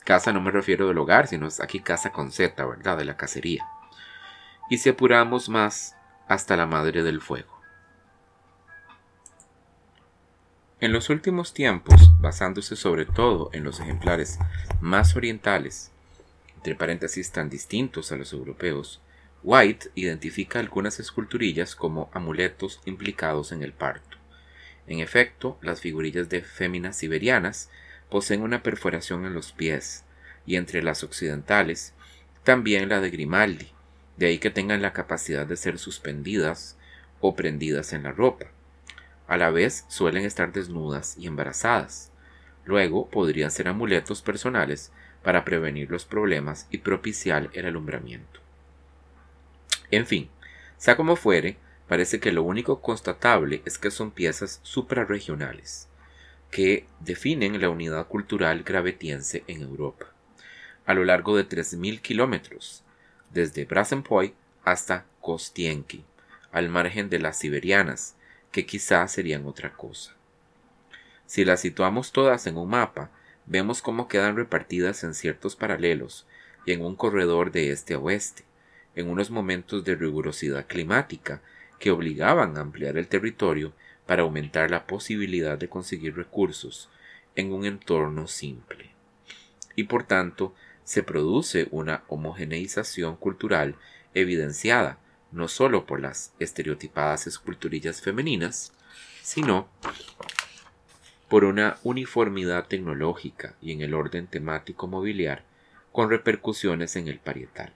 Casa 0.03 0.33
no 0.33 0.41
me 0.41 0.51
refiero 0.51 0.87
del 0.87 0.97
hogar, 0.97 1.27
sino 1.27 1.47
aquí 1.61 1.79
casa 1.79 2.11
con 2.11 2.31
Z, 2.31 2.65
¿verdad? 2.65 2.97
De 2.97 3.05
la 3.05 3.15
cacería 3.15 3.65
y 4.69 4.77
si 4.77 4.89
apuramos 4.89 5.49
más 5.49 5.95
hasta 6.27 6.55
la 6.55 6.67
Madre 6.67 7.03
del 7.03 7.21
Fuego. 7.21 7.59
En 10.79 10.93
los 10.93 11.09
últimos 11.09 11.53
tiempos, 11.53 12.11
basándose 12.21 12.75
sobre 12.75 13.05
todo 13.05 13.49
en 13.51 13.63
los 13.63 13.79
ejemplares 13.79 14.39
más 14.79 15.15
orientales, 15.15 15.91
entre 16.55 16.75
paréntesis 16.75 17.31
tan 17.31 17.49
distintos 17.49 18.11
a 18.11 18.15
los 18.15 18.31
europeos, 18.31 19.01
White 19.43 19.89
identifica 19.95 20.59
algunas 20.59 20.99
esculturillas 20.99 21.75
como 21.75 22.09
amuletos 22.13 22.79
implicados 22.85 23.51
en 23.51 23.63
el 23.63 23.73
parto. 23.73 24.17
En 24.87 24.99
efecto, 24.99 25.57
las 25.61 25.81
figurillas 25.81 26.29
de 26.29 26.41
féminas 26.41 26.95
siberianas 26.95 27.69
poseen 28.09 28.41
una 28.41 28.63
perforación 28.63 29.25
en 29.25 29.33
los 29.33 29.51
pies, 29.51 30.03
y 30.45 30.55
entre 30.55 30.81
las 30.81 31.03
occidentales, 31.03 31.93
también 32.43 32.89
la 32.89 33.01
de 33.01 33.09
Grimaldi, 33.09 33.71
de 34.19 34.25
ahí 34.25 34.37
que 34.37 34.49
tengan 34.49 34.81
la 34.81 34.91
capacidad 34.91 35.47
de 35.47 35.55
ser 35.55 35.79
suspendidas 35.79 36.77
o 37.21 37.35
prendidas 37.37 37.93
en 37.93 38.03
la 38.03 38.11
ropa. 38.11 38.47
A 39.29 39.37
la 39.37 39.49
vez 39.49 39.85
suelen 39.87 40.25
estar 40.25 40.51
desnudas 40.51 41.17
y 41.17 41.25
embarazadas. 41.25 42.11
Luego 42.65 43.09
podrían 43.09 43.49
ser 43.49 43.69
amuletos 43.69 44.21
personales 44.21 44.91
para 45.23 45.45
prevenir 45.45 45.89
los 45.89 46.03
problemas 46.03 46.67
y 46.69 46.79
propiciar 46.79 47.49
el 47.53 47.65
alumbramiento. 47.65 48.41
En 49.89 50.05
fin, 50.05 50.29
sea 50.77 50.97
como 50.97 51.15
fuere, 51.15 51.55
parece 51.87 52.19
que 52.19 52.33
lo 52.33 52.43
único 52.43 52.81
constatable 52.81 53.61
es 53.65 53.77
que 53.77 53.89
son 53.89 54.11
piezas 54.11 54.59
suprarregionales, 54.63 55.87
que 56.51 56.85
definen 56.99 57.61
la 57.61 57.69
unidad 57.69 58.05
cultural 58.07 58.63
gravetiense 58.63 59.45
en 59.47 59.61
Europa, 59.61 60.07
a 60.85 60.93
lo 60.93 61.05
largo 61.05 61.37
de 61.37 61.47
3.000 61.47 62.01
kilómetros, 62.01 62.83
desde 63.31 63.65
Brasenpoy 63.65 64.33
hasta 64.63 65.05
Kostienki, 65.21 66.03
al 66.51 66.69
margen 66.69 67.09
de 67.09 67.19
las 67.19 67.37
siberianas, 67.37 68.15
que 68.51 68.65
quizá 68.65 69.07
serían 69.07 69.45
otra 69.45 69.73
cosa. 69.73 70.15
Si 71.25 71.45
las 71.45 71.61
situamos 71.61 72.11
todas 72.11 72.47
en 72.47 72.57
un 72.57 72.69
mapa, 72.69 73.11
vemos 73.45 73.81
cómo 73.81 74.07
quedan 74.07 74.35
repartidas 74.35 75.03
en 75.03 75.13
ciertos 75.13 75.55
paralelos 75.55 76.25
y 76.65 76.71
en 76.71 76.83
un 76.83 76.95
corredor 76.95 77.51
de 77.51 77.71
este 77.71 77.93
a 77.93 77.99
oeste, 77.99 78.43
en 78.95 79.09
unos 79.09 79.29
momentos 79.29 79.83
de 79.83 79.95
rigurosidad 79.95 80.65
climática 80.65 81.41
que 81.79 81.91
obligaban 81.91 82.57
a 82.57 82.61
ampliar 82.61 82.97
el 82.97 83.07
territorio 83.07 83.73
para 84.05 84.23
aumentar 84.23 84.71
la 84.71 84.87
posibilidad 84.87 85.57
de 85.57 85.69
conseguir 85.69 86.15
recursos 86.15 86.89
en 87.35 87.53
un 87.53 87.65
entorno 87.65 88.27
simple. 88.27 88.89
Y 89.75 89.83
por 89.83 90.03
tanto, 90.03 90.53
se 90.89 91.03
produce 91.03 91.67
una 91.69 92.03
homogeneización 92.07 93.15
cultural 93.15 93.75
evidenciada 94.15 94.97
no 95.31 95.47
solo 95.47 95.85
por 95.85 96.01
las 96.01 96.33
estereotipadas 96.39 97.27
esculturillas 97.27 98.01
femeninas, 98.01 98.73
sino 99.21 99.67
por 101.27 101.43
una 101.43 101.77
uniformidad 101.83 102.65
tecnológica 102.65 103.53
y 103.61 103.71
en 103.71 103.81
el 103.81 103.93
orden 103.93 104.25
temático 104.25 104.87
mobiliar 104.87 105.43
con 105.91 106.09
repercusiones 106.09 106.95
en 106.95 107.07
el 107.07 107.19
parietal. 107.19 107.71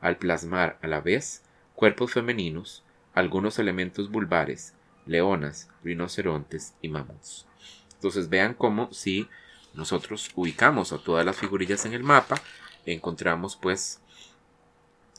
Al 0.00 0.16
plasmar 0.16 0.76
a 0.82 0.88
la 0.88 1.00
vez 1.00 1.44
cuerpos 1.76 2.14
femeninos, 2.14 2.82
algunos 3.14 3.60
elementos 3.60 4.10
vulvares, 4.10 4.74
leonas, 5.06 5.68
rinocerontes 5.84 6.74
y 6.82 6.88
mamuts. 6.88 7.46
Entonces 7.94 8.28
vean 8.28 8.54
cómo 8.54 8.92
si 8.92 9.28
nosotros 9.74 10.30
ubicamos 10.34 10.92
a 10.92 10.98
todas 10.98 11.24
las 11.24 11.36
figurillas 11.36 11.84
en 11.84 11.92
el 11.92 12.02
mapa, 12.02 12.40
encontramos 12.86 13.56
pues 13.56 14.00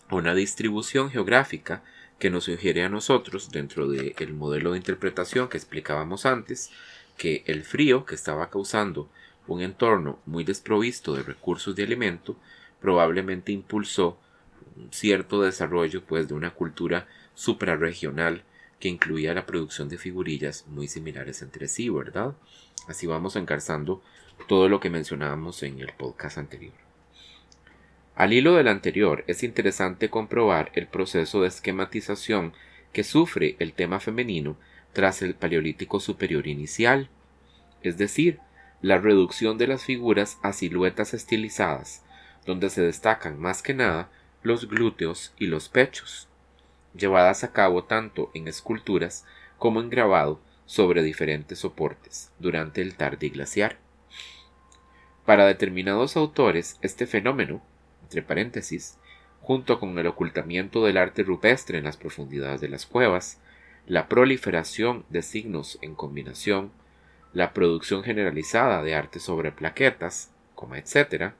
una 0.09 0.33
distribución 0.33 1.09
geográfica 1.09 1.83
que 2.19 2.29
nos 2.29 2.45
sugiere 2.45 2.83
a 2.83 2.89
nosotros, 2.89 3.51
dentro 3.51 3.87
del 3.87 4.33
modelo 4.33 4.71
de 4.71 4.77
interpretación 4.77 5.49
que 5.49 5.57
explicábamos 5.57 6.25
antes, 6.25 6.71
que 7.17 7.43
el 7.47 7.63
frío 7.63 8.05
que 8.05 8.15
estaba 8.15 8.49
causando 8.49 9.09
un 9.47 9.61
entorno 9.61 10.19
muy 10.25 10.43
desprovisto 10.43 11.13
de 11.13 11.23
recursos 11.23 11.75
de 11.75 11.83
alimento 11.83 12.35
probablemente 12.79 13.51
impulsó 13.51 14.17
un 14.75 14.91
cierto 14.91 15.41
desarrollo 15.41 16.03
pues 16.03 16.27
de 16.27 16.33
una 16.33 16.51
cultura 16.51 17.07
suprarregional 17.33 18.43
que 18.79 18.89
incluía 18.89 19.33
la 19.33 19.45
producción 19.45 19.87
de 19.89 19.97
figurillas 19.97 20.65
muy 20.67 20.87
similares 20.87 21.41
entre 21.41 21.67
sí, 21.67 21.89
¿verdad? 21.89 22.33
Así 22.87 23.07
vamos 23.07 23.35
encarzando 23.35 24.01
todo 24.47 24.69
lo 24.69 24.79
que 24.79 24.89
mencionábamos 24.89 25.63
en 25.63 25.79
el 25.79 25.91
podcast 25.93 26.37
anterior. 26.37 26.73
Al 28.15 28.31
hilo 28.31 28.55
del 28.55 28.69
anterior, 28.69 29.23
es 29.27 29.43
interesante 29.43 30.09
comprobar 30.09 30.71
el 30.75 30.87
proceso 30.87 31.41
de 31.41 31.49
esquematización 31.49 32.53
que 32.93 33.03
sufre 33.03 33.57
el 33.59 33.73
tema 33.73 33.99
femenino 33.99 34.55
tras 34.93 35.21
el 35.21 35.35
Paleolítico 35.35 35.99
Superior 35.99 36.47
inicial, 36.47 37.09
es 37.83 37.97
decir, 37.97 38.39
la 38.81 38.97
reducción 38.97 39.57
de 39.57 39.67
las 39.67 39.83
figuras 39.83 40.37
a 40.43 40.53
siluetas 40.53 41.13
estilizadas, 41.13 42.03
donde 42.45 42.69
se 42.69 42.81
destacan 42.81 43.39
más 43.39 43.61
que 43.61 43.73
nada 43.73 44.09
los 44.43 44.69
glúteos 44.69 45.33
y 45.37 45.47
los 45.47 45.67
pechos, 45.67 46.29
llevadas 46.95 47.43
a 47.43 47.51
cabo 47.51 47.83
tanto 47.83 48.31
en 48.33 48.47
esculturas 48.47 49.25
como 49.57 49.81
en 49.81 49.89
grabado 49.89 50.39
sobre 50.65 51.03
diferentes 51.03 51.59
soportes 51.59 52.31
durante 52.39 52.81
el 52.81 52.95
tardiglaciar. 52.95 53.84
Para 55.25 55.45
determinados 55.45 56.17
autores, 56.17 56.77
este 56.81 57.07
fenómeno 57.07 57.61
entre 58.03 58.21
paréntesis, 58.21 58.97
junto 59.41 59.79
con 59.79 59.97
el 59.97 60.07
ocultamiento 60.07 60.85
del 60.85 60.97
arte 60.97 61.23
rupestre 61.23 61.79
en 61.79 61.83
las 61.83 61.97
profundidades 61.97 62.61
de 62.61 62.69
las 62.69 62.85
cuevas, 62.85 63.39
la 63.87 64.07
proliferación 64.07 65.05
de 65.09 65.23
signos 65.23 65.79
en 65.81 65.95
combinación, 65.95 66.71
la 67.33 67.53
producción 67.53 68.03
generalizada 68.03 68.83
de 68.83 68.95
arte 68.95 69.19
sobre 69.19 69.51
plaquetas, 69.51 70.31
etc., 70.75 71.33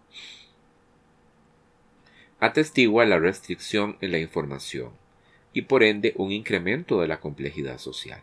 atestigua 2.40 3.06
la 3.06 3.18
restricción 3.18 3.98
en 4.02 4.12
la 4.12 4.20
información 4.20 4.92
y 5.54 5.64
por 5.64 5.84
ende 5.84 6.14
un 6.18 6.32
incremento 6.32 7.00
de 7.00 7.08
la 7.08 7.20
complejidad 7.20 7.78
social. 7.78 8.22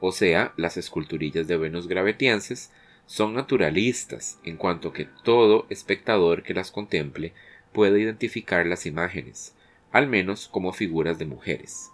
O 0.00 0.12
sea, 0.12 0.52
las 0.56 0.76
esculturillas 0.76 1.48
de 1.48 1.56
Venus 1.56 1.88
gravetienses 1.88 2.70
son 3.08 3.32
naturalistas 3.32 4.38
en 4.44 4.58
cuanto 4.58 4.92
que 4.92 5.06
todo 5.24 5.66
espectador 5.70 6.42
que 6.42 6.52
las 6.52 6.70
contemple 6.70 7.32
puede 7.72 8.00
identificar 8.00 8.66
las 8.66 8.84
imágenes, 8.84 9.54
al 9.92 10.06
menos 10.06 10.46
como 10.46 10.74
figuras 10.74 11.18
de 11.18 11.24
mujeres. 11.24 11.90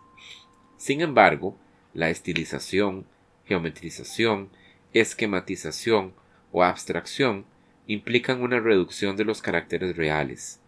Sin 0.76 1.00
embargo, 1.00 1.56
la 1.94 2.11
estilización, 2.11 3.06
geometrización, 3.47 4.50
esquematización 4.92 6.14
o 6.50 6.64
abstracción 6.64 7.44
implican 7.87 8.42
una 8.42 8.59
reducción 8.59 9.16
de 9.16 9.25
los 9.25 9.40
caracteres 9.40 9.97
reales, 9.97 10.61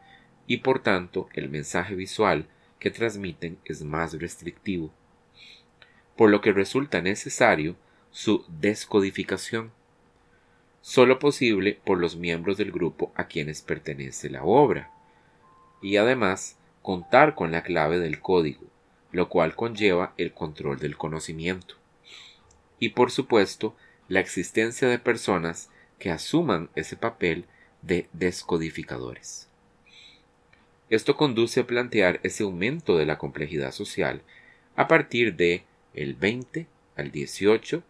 y 0.46 0.58
por 0.58 0.78
tanto 0.80 1.28
el 1.32 1.48
mensaje 1.48 1.96
visual 1.96 2.46
que 2.78 2.92
transmiten 2.92 3.58
es 3.64 3.82
más 3.82 4.12
restrictivo, 4.12 4.92
por 6.16 6.30
lo 6.30 6.40
que 6.40 6.52
resulta 6.52 7.02
necesario 7.02 7.74
su 8.12 8.44
descodificación 8.60 9.72
solo 10.86 11.18
posible 11.18 11.80
por 11.84 11.98
los 11.98 12.14
miembros 12.14 12.58
del 12.58 12.70
grupo 12.70 13.10
a 13.16 13.26
quienes 13.26 13.60
pertenece 13.60 14.30
la 14.30 14.44
obra, 14.44 14.92
y 15.82 15.96
además 15.96 16.58
contar 16.80 17.34
con 17.34 17.50
la 17.50 17.64
clave 17.64 17.98
del 17.98 18.20
código, 18.20 18.62
lo 19.10 19.28
cual 19.28 19.56
conlleva 19.56 20.14
el 20.16 20.32
control 20.32 20.78
del 20.78 20.96
conocimiento, 20.96 21.74
y 22.78 22.90
por 22.90 23.10
supuesto 23.10 23.74
la 24.06 24.20
existencia 24.20 24.86
de 24.86 25.00
personas 25.00 25.70
que 25.98 26.12
asuman 26.12 26.70
ese 26.76 26.94
papel 26.94 27.46
de 27.82 28.08
descodificadores. 28.12 29.48
Esto 30.88 31.16
conduce 31.16 31.58
a 31.58 31.66
plantear 31.66 32.20
ese 32.22 32.44
aumento 32.44 32.96
de 32.96 33.06
la 33.06 33.18
complejidad 33.18 33.72
social 33.72 34.22
a 34.76 34.86
partir 34.86 35.34
de 35.34 35.64
el 35.94 36.14
20 36.14 36.68
al 36.94 37.10
18 37.10 37.82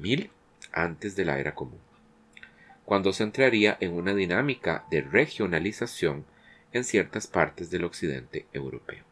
mil 0.00 0.30
antes 0.72 1.14
de 1.14 1.26
la 1.26 1.38
era 1.38 1.54
común 1.54 1.91
cuando 2.92 3.14
se 3.14 3.22
entraría 3.22 3.78
en 3.80 3.94
una 3.94 4.12
dinámica 4.12 4.84
de 4.90 5.00
regionalización 5.00 6.26
en 6.74 6.84
ciertas 6.84 7.26
partes 7.26 7.70
del 7.70 7.84
occidente 7.84 8.44
europeo. 8.52 9.02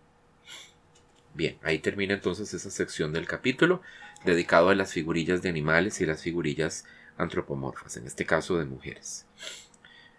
Bien, 1.33 1.57
ahí 1.63 1.79
termina 1.79 2.13
entonces 2.13 2.53
esa 2.53 2.71
sección 2.71 3.15
del 3.15 3.27
capítulo 3.27 3.81
dedicado 4.23 4.69
a 4.69 4.75
las 4.75 4.93
figurillas 4.93 5.41
de 5.41 5.49
animales 5.49 5.99
y 6.03 6.05
las 6.05 6.21
figurillas 6.21 6.85
antropomorfas, 7.17 7.97
en 7.97 8.07
este 8.07 8.27
caso 8.27 8.59
de 8.59 8.67
mujeres. 8.67 9.25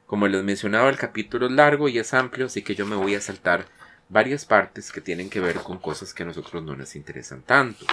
Como 0.08 0.28
les 0.28 0.44
mencionaba, 0.44 0.90
el 0.90 0.98
capítulo 0.98 1.46
es 1.46 1.52
largo 1.52 1.88
y 1.88 2.00
es 2.00 2.16
amplio, 2.16 2.48
así 2.48 2.64
que 2.64 2.74
yo 2.74 2.88
me 2.88 2.96
voy 2.96 3.14
a 3.14 3.22
saltar 3.22 3.68
varias 4.10 4.44
partes 4.44 4.92
que 4.92 5.02
tienen 5.02 5.30
que 5.30 5.40
ver 5.40 5.58
con 5.58 5.78
cosas 5.78 6.16
que 6.16 6.24
a 6.24 6.26
nosotros 6.26 6.64
no 6.64 6.76
nos 6.76 6.96
interesan 6.96 7.44
tanto 7.44 7.86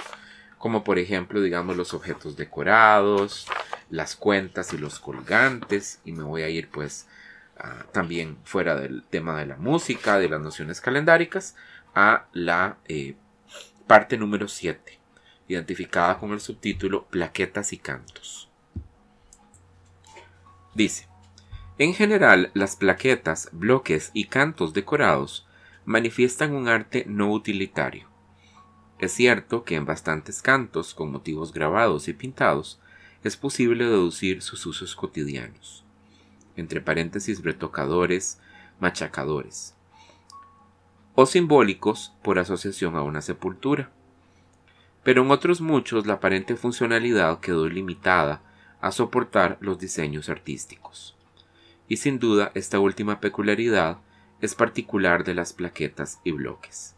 como 0.59 0.83
por 0.83 0.99
ejemplo, 0.99 1.41
digamos, 1.41 1.75
los 1.75 1.93
objetos 1.95 2.35
decorados, 2.35 3.47
las 3.89 4.15
cuentas 4.15 4.73
y 4.73 4.77
los 4.77 4.99
colgantes, 4.99 5.99
y 6.05 6.11
me 6.11 6.23
voy 6.23 6.43
a 6.43 6.49
ir 6.49 6.69
pues 6.69 7.07
también 7.91 8.37
fuera 8.45 8.75
del 8.75 9.03
tema 9.09 9.37
de 9.37 9.45
la 9.45 9.57
música, 9.57 10.17
de 10.17 10.29
las 10.29 10.39
nociones 10.39 10.79
calendáricas, 10.79 11.55
a 11.93 12.27
la 12.31 12.77
eh, 12.87 13.15
parte 13.87 14.17
número 14.17 14.47
7, 14.47 14.99
identificada 15.47 16.17
con 16.17 16.31
el 16.31 16.39
subtítulo 16.39 17.05
Plaquetas 17.07 17.73
y 17.73 17.77
Cantos. 17.77 18.49
Dice, 20.73 21.07
en 21.77 21.93
general, 21.93 22.51
las 22.53 22.75
plaquetas, 22.75 23.49
bloques 23.51 24.11
y 24.13 24.25
cantos 24.25 24.73
decorados 24.73 25.47
manifiestan 25.85 26.53
un 26.53 26.67
arte 26.67 27.05
no 27.07 27.31
utilitario. 27.31 28.07
Es 28.99 29.13
cierto 29.13 29.63
que 29.63 29.75
en 29.75 29.85
bastantes 29.85 30.41
cantos 30.41 30.93
con 30.93 31.11
motivos 31.11 31.53
grabados 31.53 32.07
y 32.07 32.13
pintados 32.13 32.79
es 33.23 33.35
posible 33.35 33.85
deducir 33.85 34.41
sus 34.41 34.65
usos 34.65 34.95
cotidianos, 34.95 35.83
entre 36.55 36.81
paréntesis 36.81 37.43
retocadores, 37.43 38.39
machacadores, 38.79 39.75
o 41.15 41.25
simbólicos 41.25 42.13
por 42.23 42.39
asociación 42.39 42.95
a 42.95 43.03
una 43.03 43.21
sepultura. 43.21 43.91
Pero 45.03 45.23
en 45.23 45.31
otros 45.31 45.59
muchos 45.59 46.05
la 46.05 46.13
aparente 46.13 46.55
funcionalidad 46.55 47.39
quedó 47.39 47.67
limitada 47.67 48.41
a 48.79 48.91
soportar 48.91 49.57
los 49.59 49.79
diseños 49.79 50.29
artísticos. 50.29 51.17
Y 51.87 51.97
sin 51.97 52.19
duda 52.19 52.51
esta 52.53 52.79
última 52.79 53.19
peculiaridad 53.19 53.97
es 54.39 54.55
particular 54.55 55.23
de 55.23 55.33
las 55.33 55.53
plaquetas 55.53 56.19
y 56.23 56.31
bloques. 56.31 56.95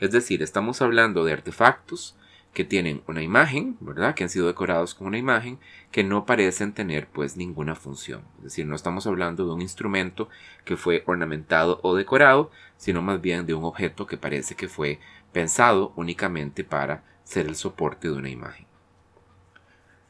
Es 0.00 0.12
decir, 0.12 0.42
estamos 0.42 0.80
hablando 0.80 1.24
de 1.24 1.32
artefactos 1.32 2.16
que 2.52 2.64
tienen 2.64 3.02
una 3.06 3.22
imagen, 3.22 3.76
¿verdad? 3.80 4.14
Que 4.14 4.24
han 4.24 4.30
sido 4.30 4.46
decorados 4.46 4.94
con 4.94 5.06
una 5.06 5.18
imagen 5.18 5.58
que 5.92 6.02
no 6.02 6.26
parecen 6.26 6.72
tener 6.72 7.06
pues 7.08 7.36
ninguna 7.36 7.74
función. 7.74 8.22
Es 8.38 8.44
decir, 8.44 8.66
no 8.66 8.74
estamos 8.74 9.06
hablando 9.06 9.46
de 9.46 9.52
un 9.52 9.62
instrumento 9.62 10.28
que 10.64 10.76
fue 10.76 11.04
ornamentado 11.06 11.78
o 11.82 11.94
decorado, 11.94 12.50
sino 12.76 13.02
más 13.02 13.20
bien 13.20 13.46
de 13.46 13.54
un 13.54 13.64
objeto 13.64 14.06
que 14.06 14.16
parece 14.16 14.54
que 14.54 14.68
fue 14.68 14.98
pensado 15.32 15.92
únicamente 15.96 16.64
para 16.64 17.04
ser 17.24 17.46
el 17.46 17.56
soporte 17.56 18.08
de 18.08 18.14
una 18.14 18.30
imagen. 18.30 18.66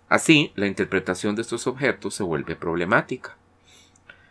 Así, 0.08 0.52
la 0.54 0.66
interpretación 0.66 1.34
de 1.34 1.42
estos 1.42 1.66
objetos 1.66 2.14
se 2.14 2.22
vuelve 2.22 2.56
problemática. 2.56 3.36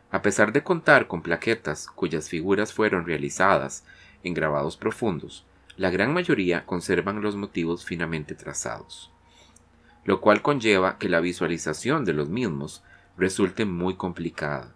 A 0.10 0.22
pesar 0.22 0.54
de 0.54 0.64
contar 0.64 1.08
con 1.08 1.22
plaquetas 1.22 1.88
cuyas 1.88 2.30
figuras 2.30 2.74
fueron 2.74 3.06
realizadas 3.06 3.86
en 4.24 4.34
grabados 4.34 4.78
profundos, 4.78 5.46
la 5.78 5.92
gran 5.92 6.12
mayoría 6.12 6.66
conservan 6.66 7.22
los 7.22 7.36
motivos 7.36 7.86
finamente 7.86 8.34
trazados, 8.34 9.12
lo 10.06 10.20
cual 10.22 10.42
conlleva 10.42 10.98
que 10.98 11.08
la 11.08 11.20
visualización 11.20 12.04
de 12.04 12.14
los 12.14 12.30
mismos 12.30 12.84
resulte 13.16 13.66
muy 13.66 13.96
complicada, 13.96 14.74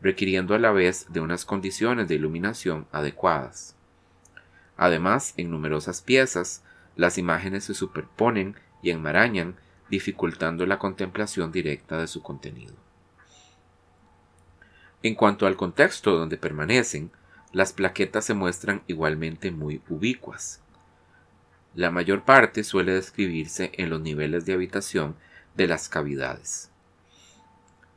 requiriendo 0.00 0.54
a 0.54 0.58
la 0.58 0.72
vez 0.72 1.06
de 1.12 1.20
unas 1.20 1.44
condiciones 1.44 2.08
de 2.08 2.16
iluminación 2.16 2.86
adecuadas. 2.90 3.76
Además, 4.76 5.32
en 5.36 5.50
numerosas 5.50 6.02
piezas, 6.02 6.62
las 6.96 7.18
imágenes 7.18 7.64
se 7.64 7.74
superponen 7.74 8.56
y 8.82 8.90
enmarañan, 8.90 9.56
dificultando 9.88 10.66
la 10.66 10.78
contemplación 10.78 11.52
directa 11.52 11.98
de 11.98 12.08
su 12.08 12.20
contenido. 12.20 12.74
En 15.02 15.14
cuanto 15.14 15.46
al 15.46 15.56
contexto 15.56 16.16
donde 16.16 16.36
permanecen, 16.36 17.12
las 17.56 17.72
plaquetas 17.72 18.26
se 18.26 18.34
muestran 18.34 18.82
igualmente 18.86 19.50
muy 19.50 19.80
ubicuas. 19.88 20.60
La 21.74 21.90
mayor 21.90 22.22
parte 22.22 22.62
suele 22.62 22.92
describirse 22.92 23.72
en 23.78 23.88
los 23.88 24.02
niveles 24.02 24.44
de 24.44 24.52
habitación 24.52 25.16
de 25.54 25.66
las 25.66 25.88
cavidades. 25.88 26.70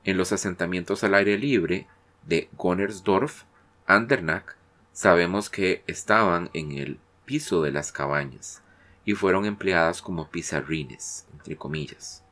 En 0.05 0.15
los 0.15 0.31
asentamientos 0.31 1.03
al 1.03 1.13
aire 1.13 1.37
libre 1.37 1.87
de 2.25 2.47
Gonnersdorf, 2.53 3.43
Andernach, 3.85 4.55
sabemos 4.93 5.49
que 5.49 5.83
estaban 5.87 6.49
en 6.53 6.71
el 6.71 6.97
piso 7.25 7.61
de 7.61 7.73
las 7.73 7.91
cabañas 7.91 8.63
y 9.03 9.13
fueron 9.13 9.43
empleadas 9.43 10.01
como 10.01 10.29
pizarrines, 10.29 11.27
entre 11.33 11.57
comillas. 11.57 12.23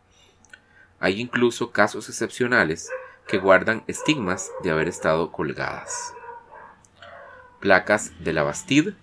Hay 1.02 1.20
incluso 1.20 1.72
casos 1.72 2.08
excepcionales 2.08 2.90
que 3.28 3.38
guardan 3.38 3.84
estigmas 3.86 4.50
de 4.64 4.72
haber 4.72 4.88
estado 4.88 5.34
colgadas 5.34 6.14
placas 7.60 8.12
de 8.24 8.34
la 8.34 8.44
Bastide, 8.44 8.96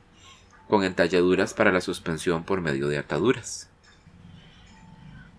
con 0.69 0.85
entalladuras 0.85 1.55
para 1.55 1.73
la 1.73 1.81
suspensión 1.81 2.45
por 2.45 2.61
medio 2.61 2.89
de 2.89 2.99
ataduras. 2.99 3.69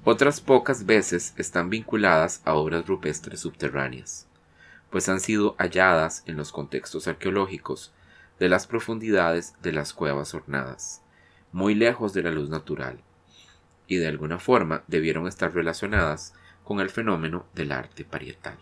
Otras 0.04 0.40
pocas 0.40 0.86
veces 0.86 1.34
están 1.36 1.70
vinculadas 1.70 2.42
a 2.46 2.54
obras 2.54 2.86
rupestres 2.86 3.40
subterráneas, 3.40 4.28
pues 4.92 5.10
han 5.10 5.20
sido 5.20 5.56
halladas 5.58 6.24
en 6.28 6.38
los 6.38 6.52
contextos 6.52 7.08
arqueológicos 7.08 7.92
de 8.40 8.50
las 8.50 8.68
profundidades 8.68 9.56
de 9.64 9.72
las 9.72 9.94
cuevas 9.94 10.36
ornadas, 10.36 11.02
muy 11.52 11.74
lejos 11.74 12.14
de 12.14 12.22
la 12.22 12.32
luz 12.32 12.50
natural, 12.50 13.00
y 13.88 13.98
de 13.98 14.08
alguna 14.08 14.38
forma 14.38 14.84
debieron 14.88 15.28
estar 15.28 15.54
relacionadas 15.54 16.34
con 16.64 16.80
el 16.80 16.90
fenómeno 16.90 17.48
del 17.56 17.72
arte 17.72 18.06
parietal. 18.06 18.58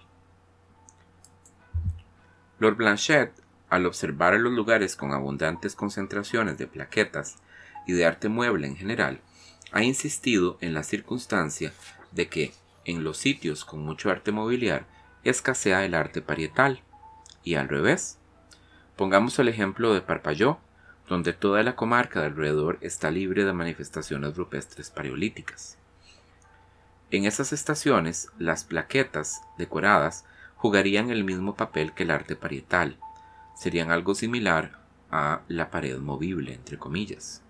Lord 2.60 2.78
Blanchet 2.78 3.43
al 3.74 3.88
observar 3.88 4.40
los 4.40 4.54
lugares 4.54 4.96
con 4.96 5.14
abundantes 5.14 5.74
concentraciones 5.74 6.60
de 6.60 6.68
plaquetas 6.68 7.38
y 7.88 7.94
de 7.94 8.06
arte 8.06 8.30
mueble 8.30 8.68
en 8.68 8.76
general, 8.76 9.20
ha 9.72 9.82
insistido 9.82 10.60
en 10.62 10.76
la 10.76 10.84
circunstancia 10.84 11.74
de 12.12 12.28
que 12.28 12.54
en 12.86 13.04
los 13.04 13.18
sitios 13.18 13.66
con 13.66 13.80
mucho 13.84 14.12
arte 14.12 14.32
mobiliar 14.32 14.86
escasea 15.24 15.86
el 15.86 15.96
arte 15.96 16.22
parietal, 16.22 16.84
y 17.44 17.56
al 17.56 17.68
revés. 17.68 18.20
Pongamos 18.96 19.40
el 19.40 19.48
ejemplo 19.48 19.96
de 19.96 20.02
Parpalló, 20.02 20.60
donde 21.10 21.34
toda 21.34 21.64
la 21.64 21.76
comarca 21.76 22.20
de 22.20 22.28
alrededor 22.28 22.78
está 22.82 23.10
libre 23.10 23.44
de 23.44 23.54
manifestaciones 23.54 24.38
rupestres 24.38 24.92
paleolíticas. 24.92 25.80
En 27.10 27.26
esas 27.26 27.52
estaciones, 27.54 28.30
las 28.38 28.66
plaquetas 28.66 29.42
decoradas 29.58 30.26
jugarían 30.58 31.10
el 31.10 31.24
mismo 31.24 31.56
papel 31.56 31.94
que 31.94 32.04
el 32.04 32.12
arte 32.12 32.36
parietal, 32.36 33.00
serían 33.56 33.92
algo 33.92 34.16
similar 34.16 34.80
a 35.12 35.42
la 35.48 35.70
pared 35.70 36.00
movible, 36.00 36.54
entre 36.54 36.78
comillas. 36.78 37.42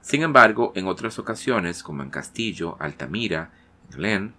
Sin 0.00 0.22
embargo, 0.22 0.72
en 0.76 0.86
otras 0.86 1.18
ocasiones, 1.18 1.82
como 1.82 2.02
en 2.02 2.10
Castillo, 2.10 2.76
Altamira, 2.78 3.50
Glen, 3.90 4.34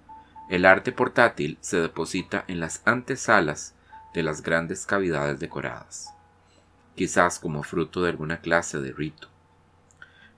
el 0.50 0.66
arte 0.66 0.92
portátil 0.92 1.58
se 1.62 1.80
deposita 1.80 2.46
en 2.48 2.60
las 2.60 2.82
antesalas 2.86 3.76
de 4.14 4.24
las 4.24 4.42
grandes 4.42 4.86
cavidades 4.86 5.40
decoradas, 5.40 6.14
quizás 6.96 7.40
como 7.40 7.64
fruto 7.64 8.02
de 8.02 8.10
alguna 8.10 8.42
clase 8.42 8.80
de 8.80 8.92
rito. 8.92 9.28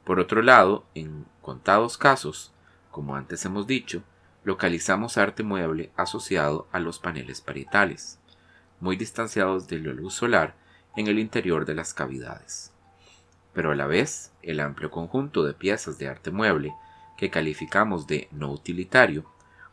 Por 0.03 0.19
otro 0.19 0.41
lado, 0.41 0.85
en 0.93 1.25
contados 1.41 1.97
casos, 1.97 2.51
como 2.91 3.15
antes 3.15 3.45
hemos 3.45 3.65
dicho, 3.65 4.03
localizamos 4.43 5.17
arte 5.17 5.43
mueble 5.43 5.91
asociado 5.95 6.67
a 6.71 6.79
los 6.79 6.99
paneles 6.99 7.39
parietales 7.39 8.19
muy 8.83 8.97
distanciados 8.97 9.67
de 9.69 9.79
la 9.79 9.93
luz 9.93 10.13
solar 10.13 10.55
en 10.97 11.07
el 11.07 11.17
interior 11.17 11.65
de 11.65 11.73
las 11.73 11.93
cavidades. 11.93 12.73
Pero 13.53 13.71
a 13.71 13.75
la 13.75 13.87
vez, 13.87 14.33
el 14.41 14.59
amplio 14.59 14.91
conjunto 14.91 15.45
de 15.45 15.53
piezas 15.53 15.97
de 15.97 16.09
arte 16.09 16.31
mueble 16.31 16.73
que 17.17 17.29
calificamos 17.29 18.07
de 18.07 18.27
no 18.31 18.51
utilitario, 18.51 19.25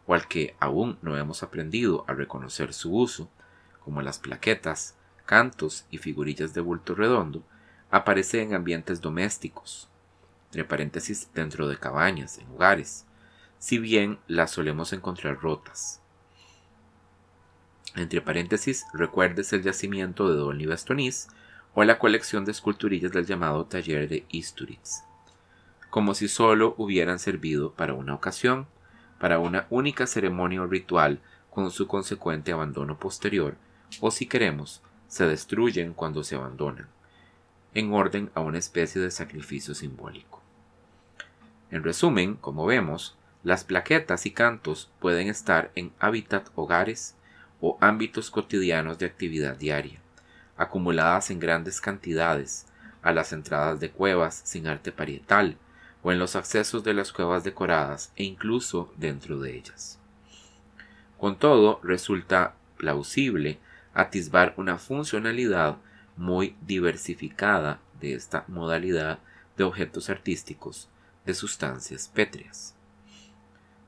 o 0.07 0.15
al 0.15 0.29
que 0.29 0.55
aún 0.61 0.97
no 1.03 1.17
hemos 1.17 1.43
aprendido 1.43 2.05
a 2.07 2.15
reconocer 2.15 2.73
su 2.73 2.95
uso, 2.95 3.29
como 3.85 4.01
las 4.01 4.21
plaquetas, 4.21 4.95
cantos 5.27 5.87
y 5.91 5.99
figurillas 5.99 6.55
de 6.55 6.61
bulto 6.61 6.95
redondo, 6.95 7.43
aparece 7.91 8.43
en 8.43 8.55
ambientes 8.55 9.01
domésticos, 9.01 9.89
entre 10.47 10.65
paréntesis 10.65 11.29
dentro 11.35 11.67
de 11.67 11.79
cabañas, 11.79 12.39
en 12.39 12.49
hogares, 12.53 13.07
si 13.59 13.79
bien 13.79 14.21
las 14.29 14.53
solemos 14.53 14.93
encontrar 14.93 15.41
rotas. 15.41 16.01
Entre 17.97 18.21
paréntesis, 18.21 18.87
recuerdes 18.93 19.53
el 19.53 19.63
yacimiento 19.63 20.29
de 20.29 20.37
Dolny 20.37 20.67
Bastonis 20.67 21.29
o 21.75 21.83
la 21.85 21.99
colección 21.99 22.45
de 22.45 22.53
esculturillas 22.53 23.13
del 23.13 23.27
llamado 23.27 23.65
taller 23.67 24.09
de 24.09 24.25
Isturitz, 24.29 25.03
como 25.91 26.15
si 26.15 26.29
solo 26.29 26.75
hubieran 26.79 27.19
servido 27.19 27.73
para 27.73 27.95
una 27.95 28.15
ocasión, 28.15 28.67
para 29.19 29.39
una 29.39 29.67
única 29.71 30.07
ceremonia 30.07 30.63
o 30.63 30.67
ritual 30.67 31.21
con 31.51 31.71
su 31.71 31.87
consecuente 31.89 32.53
abandono 32.53 32.99
posterior, 32.99 33.57
o 34.01 34.11
si 34.11 34.27
queremos, 34.27 34.83
se 35.09 35.27
destruyen 35.27 35.93
cuando 35.93 36.23
se 36.23 36.37
abandonan, 36.37 36.87
en 37.75 37.93
orden 37.93 38.31
a 38.35 38.41
una 38.41 38.59
especie 38.59 39.01
de 39.01 39.11
sacrificio 39.11 39.75
simbólico. 39.75 40.41
En 41.73 41.83
resumen, 41.83 42.37
como 42.37 42.67
vemos, 42.67 43.17
las 43.43 43.65
plaquetas 43.65 44.27
y 44.27 44.31
cantos 44.31 44.91
pueden 45.01 45.29
estar 45.29 45.73
en 45.75 45.93
hábitat 45.99 46.49
hogares, 46.55 47.17
o 47.61 47.77
ámbitos 47.81 48.31
cotidianos 48.31 48.99
de 48.99 49.07
actividad 49.07 49.57
diaria, 49.57 50.01
acumuladas 50.57 51.31
en 51.31 51.39
grandes 51.39 51.81
cantidades, 51.81 52.67
a 53.03 53.13
las 53.13 53.33
entradas 53.33 53.81
de 53.81 53.91
cuevas 53.91 54.41
sin 54.45 54.67
arte 54.67 54.93
parietal, 54.93 55.57
o 56.03 56.13
en 56.13 56.19
los 56.19 56.37
accesos 56.37 56.83
de 56.85 56.95
las 56.95 57.13
cuevas 57.13 57.45
decoradas 57.45 58.13
e 58.17 58.25
incluso 58.25 58.93
dentro 58.97 59.39
de 59.39 59.57
ellas. 59.57 59.99
Con 61.19 61.39
todo, 61.39 61.81
resulta 61.83 62.55
plausible 62.79 63.59
atisbar 63.93 64.55
una 64.57 64.79
funcionalidad 64.79 65.77
muy 66.17 66.57
diversificada 66.63 67.81
de 68.01 68.15
esta 68.15 68.45
modalidad 68.49 69.19
de 69.57 69.65
objetos 69.65 70.09
artísticos 70.09 70.89
de 71.27 71.35
sustancias 71.35 72.09
pétreas. 72.09 72.75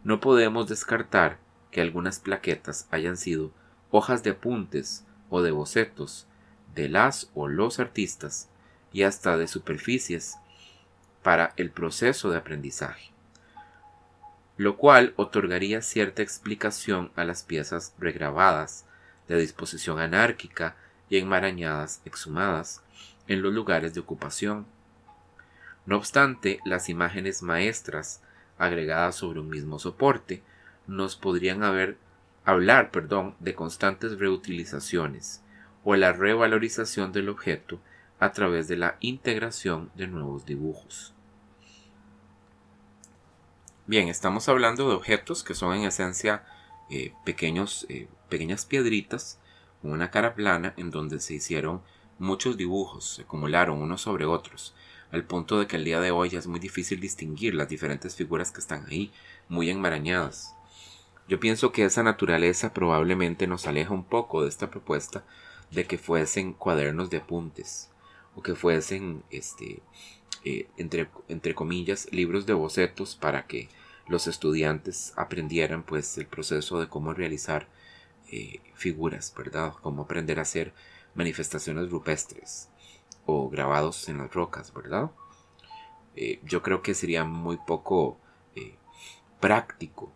No 0.05 0.21
podemos 0.21 0.69
descartar 0.69 1.39
que 1.71 1.81
algunas 1.81 2.21
plaquetas 2.21 2.87
hayan 2.91 3.17
sido 3.17 3.51
hojas 3.93 4.25
de 4.25 4.31
apuntes 4.31 5.05
o 5.31 5.43
de 5.43 5.53
bocetos 5.53 6.27
de 6.75 6.89
las 6.89 7.31
o 7.35 7.47
los 7.47 7.79
artistas 7.79 8.49
y 8.93 9.05
hasta 9.05 9.37
de 9.37 9.47
superficies 9.47 10.37
para 11.23 11.53
el 11.57 11.71
proceso 11.71 12.31
de 12.31 12.39
aprendizaje, 12.39 13.13
lo 14.57 14.77
cual 14.77 15.13
otorgaría 15.17 15.83
cierta 15.83 16.23
explicación 16.23 17.13
a 17.15 17.25
las 17.25 17.45
piezas 17.45 17.95
regrabadas 17.99 18.87
de 19.29 19.37
disposición 19.37 20.01
anárquica 20.01 20.75
y 21.09 21.19
enmarañadas 21.19 22.01
exhumadas 22.05 22.83
en 23.29 23.43
los 23.43 23.53
lugares 23.53 23.95
de 23.95 24.01
ocupación. 24.01 24.67
No 25.85 25.97
obstante, 25.97 26.61
las 26.65 26.89
imágenes 26.89 27.43
maestras 27.43 28.23
agregadas 28.59 29.17
sobre 29.17 29.41
un 29.41 29.49
mismo 29.49 29.79
soporte 29.79 30.43
nos 30.87 31.17
podrían 31.17 31.63
haber 31.63 31.99
hablar, 32.45 32.91
perdón, 32.91 33.35
de 33.41 33.55
constantes 33.55 34.19
reutilizaciones 34.19 35.43
o 35.85 35.97
la 35.97 36.13
revalorización 36.13 37.13
del 37.13 37.29
objeto 37.29 37.81
a 38.19 38.33
través 38.33 38.69
de 38.69 38.77
la 38.77 38.97
integración 39.01 39.91
de 39.95 40.07
nuevos 40.07 40.47
dibujos. 40.47 41.13
Bien, 43.87 44.09
estamos 44.09 44.49
hablando 44.49 44.89
de 44.89 44.95
objetos 44.95 45.43
que 45.43 45.55
son 45.55 45.75
en 45.75 45.85
esencia 45.85 46.45
eh, 46.89 47.13
pequeños, 47.25 47.85
eh, 47.89 48.09
pequeñas 48.29 48.65
piedritas 48.65 49.41
con 49.81 49.91
una 49.91 50.11
cara 50.11 50.35
plana 50.35 50.73
en 50.77 50.91
donde 50.91 51.19
se 51.19 51.35
hicieron 51.35 51.83
muchos 52.19 52.57
dibujos, 52.57 53.15
se 53.17 53.23
acumularon 53.23 53.83
unos 53.83 54.03
sobre 54.03 54.25
otros, 54.25 54.75
al 55.11 55.25
punto 55.25 55.59
de 55.59 55.67
que 55.67 55.77
el 55.77 55.85
día 55.85 56.01
de 56.01 56.13
hoy 56.13 56.29
es 56.37 56.47
muy 56.47 56.61
difícil 56.61 57.01
distinguir 57.01 57.55
las 57.55 57.69
diferentes 57.69 58.15
figuras 58.15 58.53
que 58.53 58.61
están 58.61 58.87
ahí, 58.87 59.13
muy 59.49 59.69
enmarañadas. 59.69 60.55
Yo 61.29 61.39
pienso 61.39 61.73
que 61.73 61.85
esa 61.85 62.03
naturaleza 62.03 62.73
probablemente 62.73 63.47
nos 63.47 63.67
aleja 63.67 63.95
un 63.95 64.05
poco 64.05 64.43
de 64.43 64.49
esta 64.49 64.71
propuesta 64.71 65.25
de 65.71 65.87
que 65.87 65.97
fuesen 65.97 66.53
cuadernos 66.53 67.11
de 67.11 67.19
apuntes 67.19 67.91
o 68.35 68.43
que 68.43 68.55
fuesen, 68.55 69.23
este, 69.31 69.83
eh, 70.45 70.69
entre, 70.77 71.09
entre 71.29 71.55
comillas, 71.55 72.09
libros 72.13 72.45
de 72.47 72.55
bocetos 72.55 73.15
para 73.15 73.47
que 73.47 73.69
los 74.09 74.27
estudiantes 74.27 75.13
aprendieran 75.17 75.85
pues 75.85 76.19
el 76.19 76.27
proceso 76.27 76.81
de 76.81 76.89
cómo 76.89 77.15
realizar 77.15 77.69
eh, 78.31 78.61
figuras, 78.75 79.33
¿verdad? 79.37 79.75
Cómo 79.81 80.03
aprender 80.03 80.39
a 80.41 80.43
hacer 80.43 80.75
manifestaciones 81.15 81.89
rupestres 81.89 82.69
o 83.27 83.49
grabados 83.49 84.09
en 84.09 84.19
las 84.19 84.35
rocas, 84.35 84.75
¿verdad? 84.75 85.13
Eh, 86.17 86.41
yo 86.43 86.63
creo 86.63 86.83
que 86.83 86.95
sería 86.95 87.25
muy 87.25 87.59
poco 87.59 88.19
práctico 89.41 90.13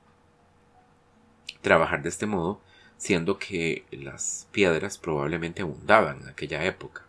trabajar 1.67 2.01
de 2.01 2.11
este 2.11 2.27
modo, 2.27 2.61
siendo 2.97 3.41
que 3.41 3.85
las 3.91 4.47
piedras 4.53 4.99
probablemente 4.99 5.63
abundaban 5.63 6.23
en 6.23 6.29
aquella 6.29 6.65
época. 6.65 7.03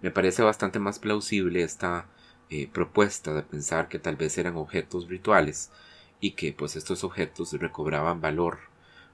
Me 0.00 0.12
parece 0.12 0.44
bastante 0.44 0.78
más 0.78 1.00
plausible 1.00 1.64
esta 1.64 2.06
eh, 2.50 2.68
propuesta 2.72 3.34
de 3.34 3.42
pensar 3.42 3.88
que 3.88 3.98
tal 3.98 4.14
vez 4.14 4.38
eran 4.38 4.56
objetos 4.56 5.08
rituales 5.08 5.72
y 6.20 6.32
que 6.32 6.52
pues 6.52 6.76
estos 6.76 7.02
objetos 7.02 7.52
recobraban 7.54 8.20
valor, 8.20 8.60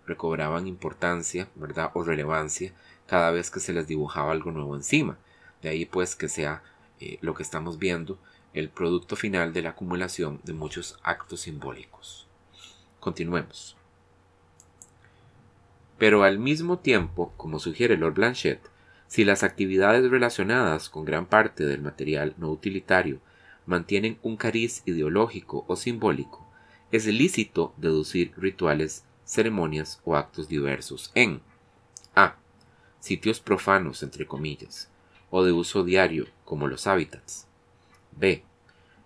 recobraban 0.06 0.66
importancia, 0.66 1.48
¿verdad? 1.54 1.90
o 1.94 2.04
relevancia 2.04 2.74
cada 3.06 3.30
vez 3.30 3.50
que 3.50 3.60
se 3.60 3.72
les 3.72 3.86
dibujaba 3.86 4.32
algo 4.32 4.52
nuevo 4.52 4.76
encima. 4.76 5.16
De 5.62 5.70
ahí 5.70 5.86
pues 5.86 6.16
que 6.16 6.28
sea 6.28 6.62
eh, 7.00 7.16
lo 7.22 7.32
que 7.32 7.44
estamos 7.44 7.78
viendo 7.78 8.18
el 8.52 8.68
producto 8.68 9.16
final 9.16 9.54
de 9.54 9.62
la 9.62 9.70
acumulación 9.70 10.38
de 10.44 10.52
muchos 10.52 10.98
actos 11.02 11.40
simbólicos. 11.40 12.26
Continuemos. 13.00 13.75
Pero 15.98 16.24
al 16.24 16.38
mismo 16.38 16.78
tiempo, 16.78 17.32
como 17.36 17.58
sugiere 17.58 17.96
Lord 17.96 18.14
Blanchet, 18.14 18.60
si 19.06 19.24
las 19.24 19.42
actividades 19.42 20.10
relacionadas 20.10 20.88
con 20.88 21.04
gran 21.04 21.26
parte 21.26 21.64
del 21.64 21.80
material 21.80 22.34
no 22.38 22.50
utilitario 22.50 23.20
mantienen 23.64 24.18
un 24.22 24.36
cariz 24.36 24.82
ideológico 24.84 25.64
o 25.68 25.76
simbólico, 25.76 26.46
es 26.92 27.06
lícito 27.06 27.74
deducir 27.76 28.32
rituales, 28.36 29.04
ceremonias 29.24 30.00
o 30.04 30.16
actos 30.16 30.48
diversos 30.48 31.10
en 31.14 31.40
a. 32.14 32.36
sitios 33.00 33.40
profanos 33.40 34.02
entre 34.02 34.26
comillas 34.26 34.88
o 35.30 35.44
de 35.44 35.52
uso 35.52 35.82
diario 35.82 36.26
como 36.44 36.68
los 36.68 36.86
hábitats. 36.86 37.46
b. 38.12 38.44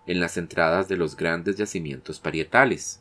en 0.05 0.19
las 0.19 0.37
entradas 0.37 0.87
de 0.87 0.97
los 0.97 1.15
grandes 1.15 1.57
yacimientos 1.57 2.19
parietales 2.19 3.00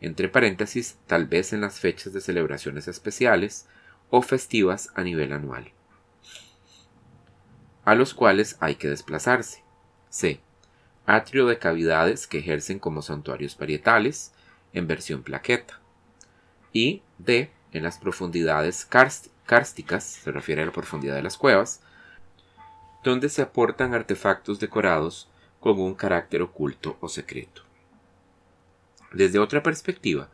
entre 0.00 0.28
paréntesis, 0.28 0.98
tal 1.06 1.26
vez 1.26 1.52
en 1.52 1.60
las 1.60 1.80
fechas 1.80 2.12
de 2.12 2.20
celebraciones 2.20 2.88
especiales 2.88 3.66
o 4.10 4.22
festivas 4.22 4.90
a 4.94 5.02
nivel 5.02 5.32
anual, 5.32 5.72
a 7.84 7.94
los 7.94 8.14
cuales 8.14 8.56
hay 8.60 8.76
que 8.76 8.88
desplazarse. 8.88 9.64
C. 10.08 10.40
Atrio 11.06 11.46
de 11.46 11.58
cavidades 11.58 12.26
que 12.26 12.38
ejercen 12.38 12.78
como 12.78 13.02
santuarios 13.02 13.54
parietales, 13.54 14.32
en 14.72 14.86
versión 14.86 15.22
plaqueta. 15.22 15.80
Y 16.72 17.02
D. 17.18 17.50
En 17.72 17.82
las 17.82 17.98
profundidades 17.98 18.84
cársticas, 18.84 20.04
se 20.04 20.30
refiere 20.30 20.62
a 20.62 20.66
la 20.66 20.72
profundidad 20.72 21.16
de 21.16 21.22
las 21.22 21.36
cuevas, 21.36 21.80
donde 23.02 23.28
se 23.28 23.42
aportan 23.42 23.94
artefactos 23.94 24.60
decorados 24.60 25.28
con 25.58 25.80
un 25.80 25.94
carácter 25.94 26.40
oculto 26.42 26.96
o 27.00 27.08
secreto. 27.08 27.62
Desde 29.14 29.38
otra 29.38 29.62
perspectiva, 29.62 30.28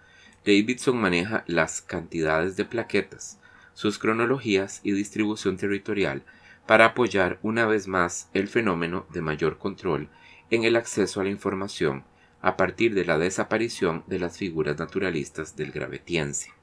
Davidson 0.47 0.97
maneja 0.97 1.45
las 1.47 1.83
cantidades 1.83 2.57
de 2.57 2.65
plaquetas, 2.65 3.39
sus 3.75 3.99
cronologías 3.99 4.81
y 4.83 4.93
distribución 4.93 5.59
territorial 5.59 6.23
para 6.67 6.87
apoyar 6.87 7.39
una 7.43 7.67
vez 7.67 7.89
más 7.89 8.31
el 8.33 8.49
fenómeno 8.49 9.07
de 9.13 9.21
mayor 9.21 9.59
control 9.59 10.09
en 10.49 10.65
el 10.65 10.77
acceso 10.77 11.21
a 11.21 11.25
la 11.25 11.31
información 11.31 12.05
a 12.41 12.57
partir 12.57 12.95
de 12.95 13.05
la 13.05 13.19
desaparición 13.19 14.03
de 14.07 14.19
las 14.19 14.39
figuras 14.39 14.79
naturalistas 14.79 15.57
del 15.57 15.73
gravetiense, 15.73 16.55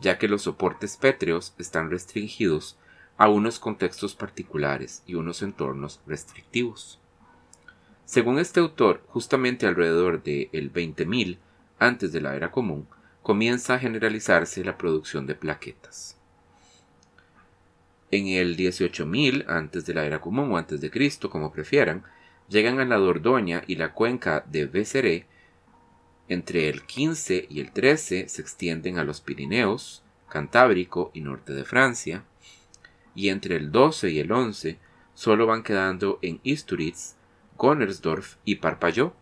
ya 0.00 0.18
que 0.18 0.26
los 0.26 0.42
soportes 0.42 0.96
pétreos 0.96 1.54
están 1.56 1.88
restringidos 1.88 2.78
a 3.16 3.28
unos 3.28 3.60
contextos 3.60 4.16
particulares 4.16 5.04
y 5.06 5.14
unos 5.14 5.42
entornos 5.42 6.00
restrictivos. 6.04 7.01
Según 8.04 8.38
este 8.38 8.60
autor, 8.60 9.02
justamente 9.08 9.66
alrededor 9.66 10.22
del 10.22 10.48
el 10.52 10.72
20.000 10.72 11.38
antes 11.78 12.12
de 12.12 12.20
la 12.20 12.36
era 12.36 12.50
común, 12.50 12.86
comienza 13.22 13.74
a 13.74 13.78
generalizarse 13.78 14.64
la 14.64 14.76
producción 14.76 15.26
de 15.26 15.34
plaquetas. 15.34 16.16
En 18.10 18.26
el 18.26 18.56
18.000 18.56 19.46
antes 19.48 19.86
de 19.86 19.94
la 19.94 20.04
era 20.04 20.20
común 20.20 20.52
o 20.52 20.58
antes 20.58 20.80
de 20.80 20.90
Cristo, 20.90 21.30
como 21.30 21.52
prefieran, 21.52 22.04
llegan 22.48 22.80
a 22.80 22.84
la 22.84 22.96
Dordoña 22.96 23.62
y 23.66 23.76
la 23.76 23.94
cuenca 23.94 24.44
de 24.46 24.66
Beceré. 24.66 25.26
Entre 26.28 26.68
el 26.68 26.82
15 26.82 27.46
y 27.48 27.60
el 27.60 27.72
13 27.72 28.28
se 28.28 28.42
extienden 28.42 28.98
a 28.98 29.04
los 29.04 29.20
Pirineos, 29.20 30.02
Cantábrico 30.28 31.10
y 31.14 31.20
norte 31.20 31.52
de 31.52 31.64
Francia, 31.64 32.24
y 33.14 33.28
entre 33.28 33.56
el 33.56 33.70
12 33.72 34.10
y 34.10 34.18
el 34.18 34.32
11 34.32 34.78
solo 35.14 35.46
van 35.46 35.62
quedando 35.62 36.18
en 36.22 36.40
Isturiz 36.42 37.16
Connersdorf 37.56 38.36
y 38.44 38.56
Parpalló. 38.56 39.14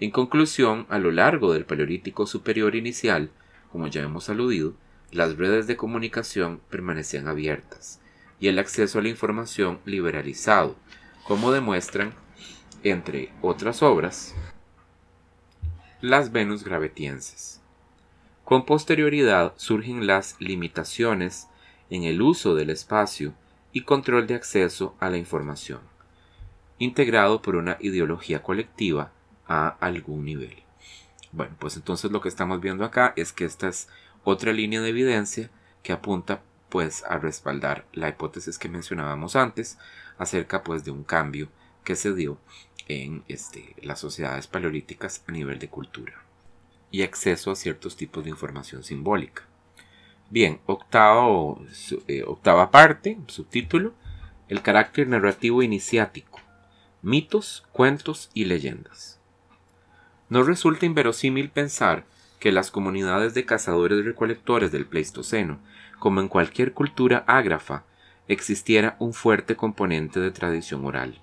En 0.00 0.10
conclusión, 0.10 0.86
a 0.88 0.98
lo 0.98 1.12
largo 1.12 1.52
del 1.52 1.64
Paleolítico 1.64 2.26
Superior 2.26 2.74
inicial, 2.74 3.30
como 3.70 3.86
ya 3.86 4.02
hemos 4.02 4.28
aludido, 4.28 4.74
las 5.12 5.36
redes 5.36 5.66
de 5.66 5.76
comunicación 5.76 6.60
permanecían 6.70 7.28
abiertas 7.28 8.00
y 8.40 8.48
el 8.48 8.58
acceso 8.58 8.98
a 8.98 9.02
la 9.02 9.08
información 9.08 9.78
liberalizado, 9.84 10.76
como 11.24 11.52
demuestran, 11.52 12.12
entre 12.82 13.32
otras 13.40 13.82
obras, 13.82 14.34
las 16.00 16.32
Venus 16.32 16.64
gravetienses. 16.64 17.60
Con 18.44 18.66
posterioridad 18.66 19.54
surgen 19.56 20.06
las 20.06 20.36
limitaciones 20.40 21.46
en 21.88 22.02
el 22.02 22.20
uso 22.20 22.54
del 22.54 22.70
espacio 22.70 23.32
y 23.72 23.82
control 23.82 24.26
de 24.26 24.34
acceso 24.34 24.96
a 24.98 25.08
la 25.08 25.16
información 25.16 25.93
integrado 26.78 27.42
por 27.42 27.56
una 27.56 27.76
ideología 27.80 28.42
colectiva 28.42 29.12
a 29.46 29.68
algún 29.80 30.24
nivel. 30.24 30.62
Bueno, 31.32 31.56
pues 31.58 31.76
entonces 31.76 32.10
lo 32.10 32.20
que 32.20 32.28
estamos 32.28 32.60
viendo 32.60 32.84
acá 32.84 33.12
es 33.16 33.32
que 33.32 33.44
esta 33.44 33.68
es 33.68 33.88
otra 34.22 34.52
línea 34.52 34.80
de 34.80 34.90
evidencia 34.90 35.50
que 35.82 35.92
apunta 35.92 36.42
pues 36.68 37.04
a 37.04 37.18
respaldar 37.18 37.86
la 37.92 38.08
hipótesis 38.08 38.58
que 38.58 38.68
mencionábamos 38.68 39.36
antes 39.36 39.78
acerca 40.18 40.62
pues 40.62 40.84
de 40.84 40.90
un 40.90 41.04
cambio 41.04 41.48
que 41.84 41.96
se 41.96 42.14
dio 42.14 42.38
en 42.88 43.24
este, 43.28 43.74
las 43.82 44.00
sociedades 44.00 44.46
paleolíticas 44.46 45.22
a 45.26 45.32
nivel 45.32 45.58
de 45.58 45.68
cultura 45.68 46.22
y 46.90 47.02
acceso 47.02 47.50
a 47.50 47.56
ciertos 47.56 47.96
tipos 47.96 48.24
de 48.24 48.30
información 48.30 48.84
simbólica. 48.84 49.42
Bien, 50.30 50.60
octavo, 50.66 51.64
eh, 52.06 52.22
octava 52.26 52.70
parte, 52.70 53.18
subtítulo, 53.26 53.94
el 54.48 54.62
carácter 54.62 55.08
narrativo 55.08 55.62
iniciático 55.62 56.43
mitos, 57.04 57.64
cuentos 57.70 58.30
y 58.32 58.46
leyendas. 58.46 59.20
No 60.30 60.42
resulta 60.42 60.86
inverosímil 60.86 61.50
pensar 61.50 62.06
que 62.40 62.50
las 62.50 62.70
comunidades 62.70 63.34
de 63.34 63.44
cazadores 63.44 64.06
recolectores 64.06 64.72
del 64.72 64.86
Pleistoceno, 64.86 65.58
como 65.98 66.22
en 66.22 66.28
cualquier 66.28 66.72
cultura 66.72 67.22
ágrafa, 67.26 67.84
existiera 68.26 68.96
un 69.00 69.12
fuerte 69.12 69.54
componente 69.54 70.18
de 70.18 70.30
tradición 70.30 70.82
oral. 70.86 71.20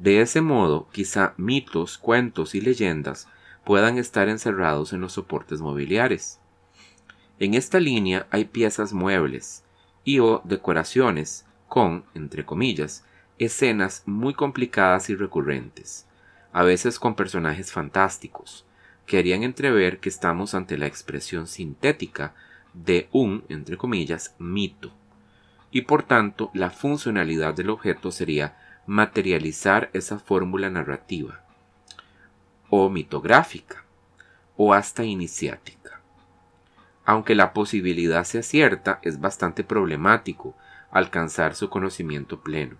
De 0.00 0.20
ese 0.20 0.40
modo, 0.40 0.88
quizá 0.90 1.34
mitos, 1.36 1.96
cuentos 1.96 2.56
y 2.56 2.60
leyendas 2.60 3.28
puedan 3.64 3.96
estar 3.96 4.28
encerrados 4.28 4.92
en 4.92 5.02
los 5.02 5.12
soportes 5.12 5.60
mobiliares. 5.60 6.40
En 7.38 7.54
esta 7.54 7.78
línea 7.78 8.26
hay 8.32 8.46
piezas 8.46 8.92
muebles 8.92 9.62
y 10.02 10.18
o 10.18 10.42
decoraciones 10.44 11.46
con, 11.68 12.04
entre 12.14 12.44
comillas, 12.44 13.04
escenas 13.40 14.02
muy 14.04 14.34
complicadas 14.34 15.08
y 15.08 15.16
recurrentes, 15.16 16.06
a 16.52 16.62
veces 16.62 16.98
con 16.98 17.14
personajes 17.14 17.72
fantásticos, 17.72 18.66
que 19.06 19.18
harían 19.18 19.42
entrever 19.42 19.98
que 19.98 20.10
estamos 20.10 20.54
ante 20.54 20.76
la 20.76 20.86
expresión 20.86 21.46
sintética 21.46 22.34
de 22.74 23.08
un, 23.12 23.44
entre 23.48 23.78
comillas, 23.78 24.34
mito, 24.38 24.92
y 25.70 25.82
por 25.82 26.02
tanto 26.02 26.50
la 26.52 26.68
funcionalidad 26.68 27.54
del 27.54 27.70
objeto 27.70 28.12
sería 28.12 28.58
materializar 28.86 29.88
esa 29.94 30.18
fórmula 30.18 30.68
narrativa, 30.68 31.40
o 32.68 32.90
mitográfica, 32.90 33.84
o 34.58 34.74
hasta 34.74 35.04
iniciática. 35.04 36.02
Aunque 37.06 37.34
la 37.34 37.54
posibilidad 37.54 38.24
sea 38.24 38.42
cierta, 38.42 38.98
es 39.02 39.18
bastante 39.18 39.64
problemático 39.64 40.54
alcanzar 40.90 41.54
su 41.54 41.70
conocimiento 41.70 42.40
pleno 42.40 42.76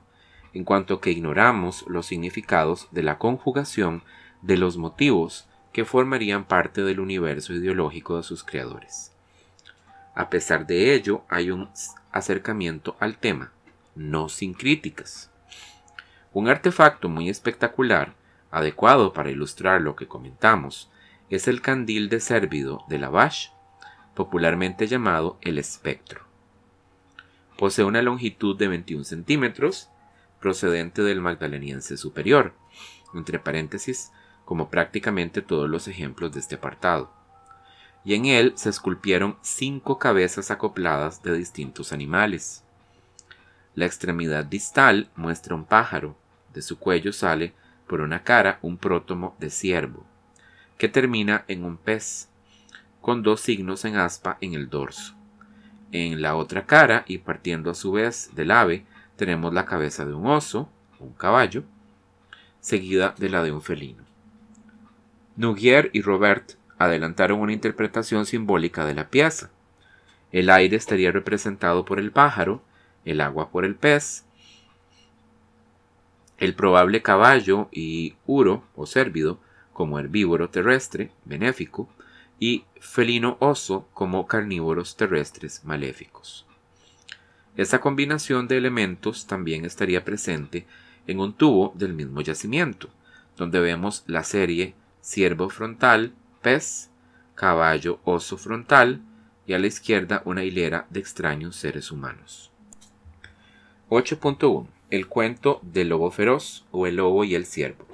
en 0.53 0.65
cuanto 0.65 1.01
que 1.01 1.11
ignoramos 1.11 1.85
los 1.89 2.07
significados 2.07 2.89
de 2.91 3.03
la 3.03 3.19
conjugación 3.19 4.03
de 4.43 4.57
los 4.57 4.77
motivos 4.77 5.47
que 5.73 5.85
formarían 5.85 6.45
parte 6.45 6.83
del 6.83 7.01
universo 7.01 7.53
ideológico 7.53 8.17
de 8.17 8.23
sus 8.23 8.43
creadores. 8.43 9.13
A 10.15 10.29
pesar 10.29 10.67
de 10.67 10.95
ello, 10.95 11.23
hay 11.29 11.51
un 11.51 11.71
acercamiento 12.11 12.97
al 12.99 13.19
tema, 13.19 13.53
no 13.95 14.29
sin 14.29 14.55
críticas. 14.55 15.31
Un 16.33 16.49
artefacto 16.49 17.09
muy 17.09 17.29
espectacular, 17.29 18.15
adecuado 18.51 19.13
para 19.13 19.31
ilustrar 19.31 19.81
lo 19.81 19.95
que 19.95 20.09
comentamos, 20.09 20.91
es 21.29 21.47
el 21.47 21.63
candil 21.63 22.09
de 22.09 22.19
cérvido 22.19 22.85
de 22.89 22.99
Lavache, 22.99 23.53
popularmente 24.15 24.89
llamado 24.89 25.39
el 25.41 25.59
espectro. 25.59 26.25
Posee 27.57 27.85
una 27.85 28.03
longitud 28.03 28.57
de 28.57 28.69
21 28.69 29.05
centímetros 29.05 29.91
procedente 30.41 31.03
del 31.03 31.21
magdaleniense 31.21 31.97
superior, 31.97 32.55
entre 33.15 33.39
paréntesis, 33.39 34.11
como 34.45 34.71
prácticamente 34.71 35.43
todos 35.43 35.69
los 35.69 35.87
ejemplos 35.87 36.33
de 36.33 36.41
este 36.41 36.57
apartado. 36.57 37.13
Y 38.05 38.15
en 38.15 38.25
él 38.27 38.55
se 38.57 38.71
esculpieron 38.71 39.37
cinco 39.43 39.99
cabezas 39.99 40.51
acopladas 40.51 41.23
de 41.23 41.37
distintos 41.37 41.93
animales. 41.93 42.65
La 43.75 43.87
extremidad 43.87 44.45
distal 44.45 45.09
muestra 45.15 45.55
un 45.55 45.65
pájaro, 45.65 46.17
de 46.53 46.63
su 46.63 46.79
cuello 46.79 47.13
sale 47.13 47.55
por 47.87 48.01
una 48.01 48.23
cara 48.25 48.59
un 48.63 48.79
prótomo 48.79 49.37
de 49.39 49.51
ciervo, 49.51 50.05
que 50.79 50.89
termina 50.89 51.45
en 51.47 51.65
un 51.65 51.77
pez, 51.77 52.29
con 53.01 53.23
dos 53.23 53.41
signos 53.41 53.85
en 53.85 53.97
aspa 53.97 54.39
en 54.41 54.55
el 54.55 54.69
dorso. 54.69 55.15
En 55.93 56.23
la 56.23 56.37
otra 56.37 56.67
cara, 56.67 57.05
y 57.07 57.19
partiendo 57.19 57.71
a 57.71 57.75
su 57.75 57.93
vez 57.93 58.31
del 58.35 58.51
ave, 58.51 58.87
tenemos 59.21 59.53
la 59.53 59.67
cabeza 59.67 60.07
de 60.07 60.15
un 60.15 60.27
oso, 60.27 60.71
un 60.99 61.13
caballo, 61.13 61.63
seguida 62.61 63.15
de 63.19 63.29
la 63.29 63.43
de 63.43 63.53
un 63.53 63.61
felino. 63.61 64.03
Nugier 65.37 65.91
y 65.93 66.01
Robert 66.01 66.53
adelantaron 66.79 67.39
una 67.39 67.53
interpretación 67.53 68.25
simbólica 68.25 68.87
de 68.87 68.95
la 68.95 69.11
pieza. 69.11 69.51
El 70.33 70.49
aire 70.49 70.75
estaría 70.79 71.13
representado 71.13 71.85
por 71.85 72.01
el 72.01 72.13
pájaro, 72.13 72.63
el 73.05 73.21
agua 73.21 73.51
por 73.51 73.67
el 73.67 73.75
pez, 73.75 74.25
el 76.39 76.55
probable 76.55 77.03
caballo 77.03 77.69
y 77.71 78.15
uro 78.25 78.65
o 78.75 78.87
cérvido 78.87 79.39
como 79.75 79.99
herbívoro 79.99 80.49
terrestre 80.49 81.13
benéfico 81.27 81.91
y 82.39 82.65
felino 82.81 83.37
oso 83.41 83.87
como 83.93 84.27
carnívoros 84.27 84.97
terrestres 84.97 85.63
maléficos. 85.63 86.47
Esa 87.61 87.79
combinación 87.79 88.49
de 88.49 88.57
elementos 88.57 89.27
también 89.27 89.67
estaría 89.67 90.03
presente 90.03 90.65
en 91.07 91.21
un 91.21 91.35
tubo 91.35 91.75
del 91.77 91.93
mismo 91.93 92.23
yacimiento, 92.23 92.89
donde 93.37 93.61
vemos 93.61 94.03
la 94.07 94.25
serie 94.25 94.73
ciervo 95.03 95.51
frontal, 95.51 96.15
pez, 96.41 96.89
caballo, 97.35 98.01
oso 98.05 98.39
frontal 98.39 99.03
y 99.47 99.53
a 99.53 99.59
la 99.59 99.67
izquierda 99.67 100.23
una 100.25 100.43
hilera 100.43 100.87
de 100.89 101.01
extraños 101.01 101.55
seres 101.55 101.91
humanos. 101.91 102.51
8.1. 103.91 104.67
El 104.89 105.07
cuento 105.07 105.61
del 105.63 105.91
lobo 105.91 106.11
feroz 106.11 106.65
o 106.71 106.87
el 106.87 106.97
lobo 106.97 107.25
y 107.25 107.35
el 107.35 107.45
ciervo. 107.45 107.87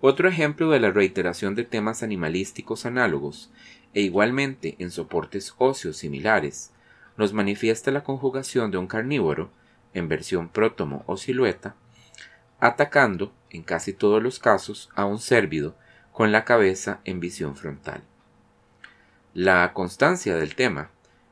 Otro 0.00 0.28
ejemplo 0.28 0.70
de 0.70 0.78
la 0.78 0.92
reiteración 0.92 1.56
de 1.56 1.64
temas 1.64 2.04
animalísticos 2.04 2.86
análogos 2.86 3.50
e 3.92 4.02
igualmente 4.02 4.76
en 4.78 4.92
soportes 4.92 5.56
óseos 5.58 5.96
similares 5.96 6.70
nos 7.18 7.34
manifiesta 7.34 7.90
la 7.90 8.02
conjugación 8.02 8.70
de 8.70 8.78
un 8.78 8.86
carnívoro, 8.86 9.50
en 9.92 10.08
versión 10.08 10.48
prótomo 10.48 11.02
o 11.06 11.18
silueta, 11.18 11.74
atacando, 12.60 13.32
en 13.50 13.62
casi 13.62 13.92
todos 13.92 14.22
los 14.22 14.38
casos, 14.38 14.88
a 14.94 15.04
un 15.04 15.18
cérvido 15.18 15.76
con 16.12 16.32
la 16.32 16.44
cabeza 16.44 17.00
en 17.04 17.20
visión 17.20 17.56
frontal. 17.56 18.02
La 19.34 19.72
constancia 19.74 20.36
del 20.36 20.54
tema 20.54 20.90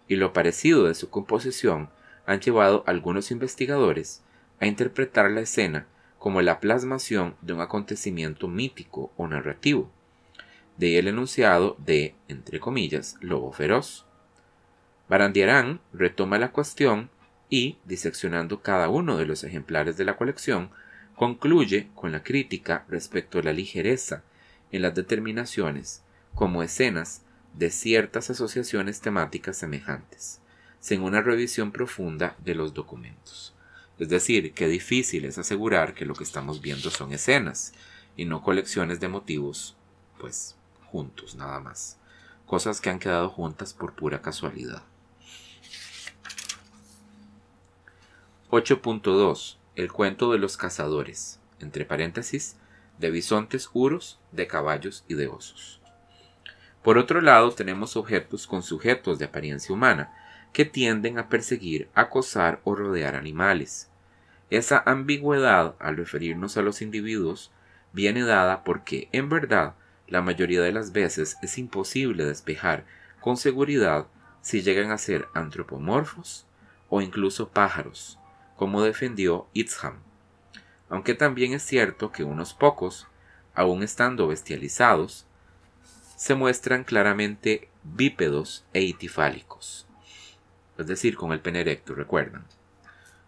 y 0.08 0.16
lo 0.16 0.32
parecido 0.32 0.84
de 0.84 0.94
su 0.94 1.10
composición 1.10 1.90
han 2.26 2.40
llevado 2.40 2.84
a 2.86 2.90
algunos 2.90 3.30
investigadores 3.30 4.22
a 4.60 4.66
interpretar 4.66 5.30
la 5.30 5.40
escena 5.40 5.86
como 6.18 6.42
la 6.42 6.60
plasmación 6.60 7.36
de 7.42 7.52
un 7.52 7.60
acontecimiento 7.60 8.48
mítico 8.48 9.12
o 9.16 9.28
narrativo, 9.28 9.90
de 10.76 10.98
el 10.98 11.08
enunciado 11.08 11.76
de, 11.78 12.14
entre 12.28 12.60
comillas, 12.60 13.16
lobo 13.20 13.52
feroz. 13.52 14.05
Barandiarán 15.08 15.80
retoma 15.92 16.38
la 16.38 16.50
cuestión 16.50 17.10
y, 17.48 17.78
diseccionando 17.84 18.60
cada 18.60 18.88
uno 18.88 19.16
de 19.16 19.26
los 19.26 19.44
ejemplares 19.44 19.96
de 19.96 20.04
la 20.04 20.16
colección, 20.16 20.70
concluye 21.14 21.88
con 21.94 22.12
la 22.12 22.22
crítica 22.22 22.84
respecto 22.88 23.38
a 23.38 23.42
la 23.42 23.52
ligereza 23.52 24.22
en 24.72 24.82
las 24.82 24.94
determinaciones 24.94 26.02
como 26.34 26.62
escenas 26.62 27.22
de 27.54 27.70
ciertas 27.70 28.30
asociaciones 28.30 29.00
temáticas 29.00 29.56
semejantes, 29.56 30.40
sin 30.80 31.02
una 31.02 31.22
revisión 31.22 31.72
profunda 31.72 32.36
de 32.44 32.54
los 32.54 32.74
documentos. 32.74 33.54
Es 33.98 34.08
decir, 34.10 34.52
que 34.52 34.68
difícil 34.68 35.24
es 35.24 35.38
asegurar 35.38 35.94
que 35.94 36.04
lo 36.04 36.14
que 36.14 36.24
estamos 36.24 36.60
viendo 36.60 36.90
son 36.90 37.12
escenas 37.12 37.72
y 38.16 38.26
no 38.26 38.42
colecciones 38.42 39.00
de 39.00 39.08
motivos, 39.08 39.74
pues, 40.18 40.56
juntos 40.90 41.34
nada 41.34 41.60
más, 41.60 41.96
cosas 42.44 42.80
que 42.80 42.90
han 42.90 42.98
quedado 42.98 43.30
juntas 43.30 43.72
por 43.72 43.94
pura 43.94 44.20
casualidad. 44.20 44.82
8.2 48.48 49.56
El 49.74 49.90
cuento 49.90 50.30
de 50.30 50.38
los 50.38 50.56
cazadores, 50.56 51.40
entre 51.58 51.84
paréntesis, 51.84 52.56
de 52.96 53.10
bisontes 53.10 53.68
uros, 53.72 54.20
de 54.30 54.46
caballos 54.46 55.04
y 55.08 55.14
de 55.14 55.26
osos. 55.26 55.80
Por 56.84 56.96
otro 56.96 57.20
lado, 57.20 57.50
tenemos 57.50 57.96
objetos 57.96 58.46
con 58.46 58.62
sujetos 58.62 59.18
de 59.18 59.24
apariencia 59.24 59.74
humana, 59.74 60.14
que 60.52 60.64
tienden 60.64 61.18
a 61.18 61.28
perseguir, 61.28 61.88
acosar 61.92 62.60
o 62.62 62.76
rodear 62.76 63.16
animales. 63.16 63.90
Esa 64.48 64.80
ambigüedad 64.86 65.74
al 65.80 65.96
referirnos 65.96 66.56
a 66.56 66.62
los 66.62 66.82
individuos 66.82 67.50
viene 67.92 68.22
dada 68.22 68.62
porque, 68.62 69.08
en 69.10 69.28
verdad, 69.28 69.74
la 70.06 70.22
mayoría 70.22 70.62
de 70.62 70.70
las 70.70 70.92
veces 70.92 71.36
es 71.42 71.58
imposible 71.58 72.24
despejar 72.24 72.84
con 73.20 73.36
seguridad 73.36 74.06
si 74.40 74.62
llegan 74.62 74.92
a 74.92 74.98
ser 74.98 75.26
antropomorfos 75.34 76.46
o 76.88 77.00
incluso 77.00 77.48
pájaros, 77.48 78.20
como 78.56 78.82
defendió 78.82 79.46
Itzham. 79.52 80.00
Aunque 80.88 81.14
también 81.14 81.52
es 81.52 81.62
cierto 81.62 82.12
que 82.12 82.24
unos 82.24 82.54
pocos, 82.54 83.06
aun 83.54 83.82
estando 83.82 84.28
bestializados, 84.28 85.26
se 86.16 86.34
muestran 86.34 86.84
claramente 86.84 87.68
bípedos 87.82 88.64
e 88.72 88.82
itifálicos, 88.82 89.86
es 90.78 90.86
decir, 90.86 91.16
con 91.16 91.32
el 91.32 91.40
pene 91.40 91.60
erecto, 91.60 91.94
recuerdan. 91.94 92.44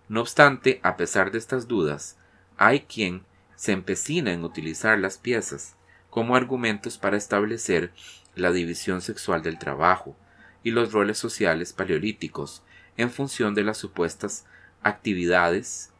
No 0.09 0.23
obstante, 0.23 0.81
a 0.83 0.97
pesar 0.97 1.31
de 1.31 1.39
estas 1.39 1.69
dudas, 1.69 2.17
hay 2.57 2.81
quien 2.81 3.25
se 3.57 3.73
empecina 3.73 4.33
en 4.33 4.45
utilizar 4.45 4.99
las 4.99 5.19
piezas 5.19 5.77
como 6.11 6.35
argumentos 6.35 6.97
para 6.97 7.17
establecer 7.17 7.93
la 8.35 8.53
división 8.53 9.03
sexual 9.03 9.43
del 9.43 9.59
trabajo 9.59 10.17
y 10.63 10.71
los 10.71 10.93
roles 10.93 11.19
sociales 11.19 11.73
paleolíticos 11.73 12.63
en 12.97 13.11
función 13.11 13.55
de 13.55 13.65
las 13.65 13.77
supuestas 13.77 14.47
actividades 14.83 15.93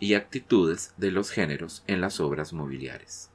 y 0.00 0.14
actitudes 0.14 0.94
de 0.96 1.10
los 1.10 1.30
géneros 1.30 1.82
en 1.86 2.00
las 2.00 2.20
obras 2.20 2.52
mobiliares, 2.52 3.30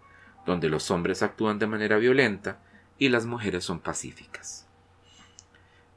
donde 0.45 0.69
los 0.69 0.91
hombres 0.91 1.23
actúan 1.23 1.59
de 1.59 1.67
manera 1.67 1.97
violenta 1.97 2.59
y 2.97 3.09
las 3.09 3.25
mujeres 3.25 3.63
son 3.63 3.79
pacíficas. 3.79 4.67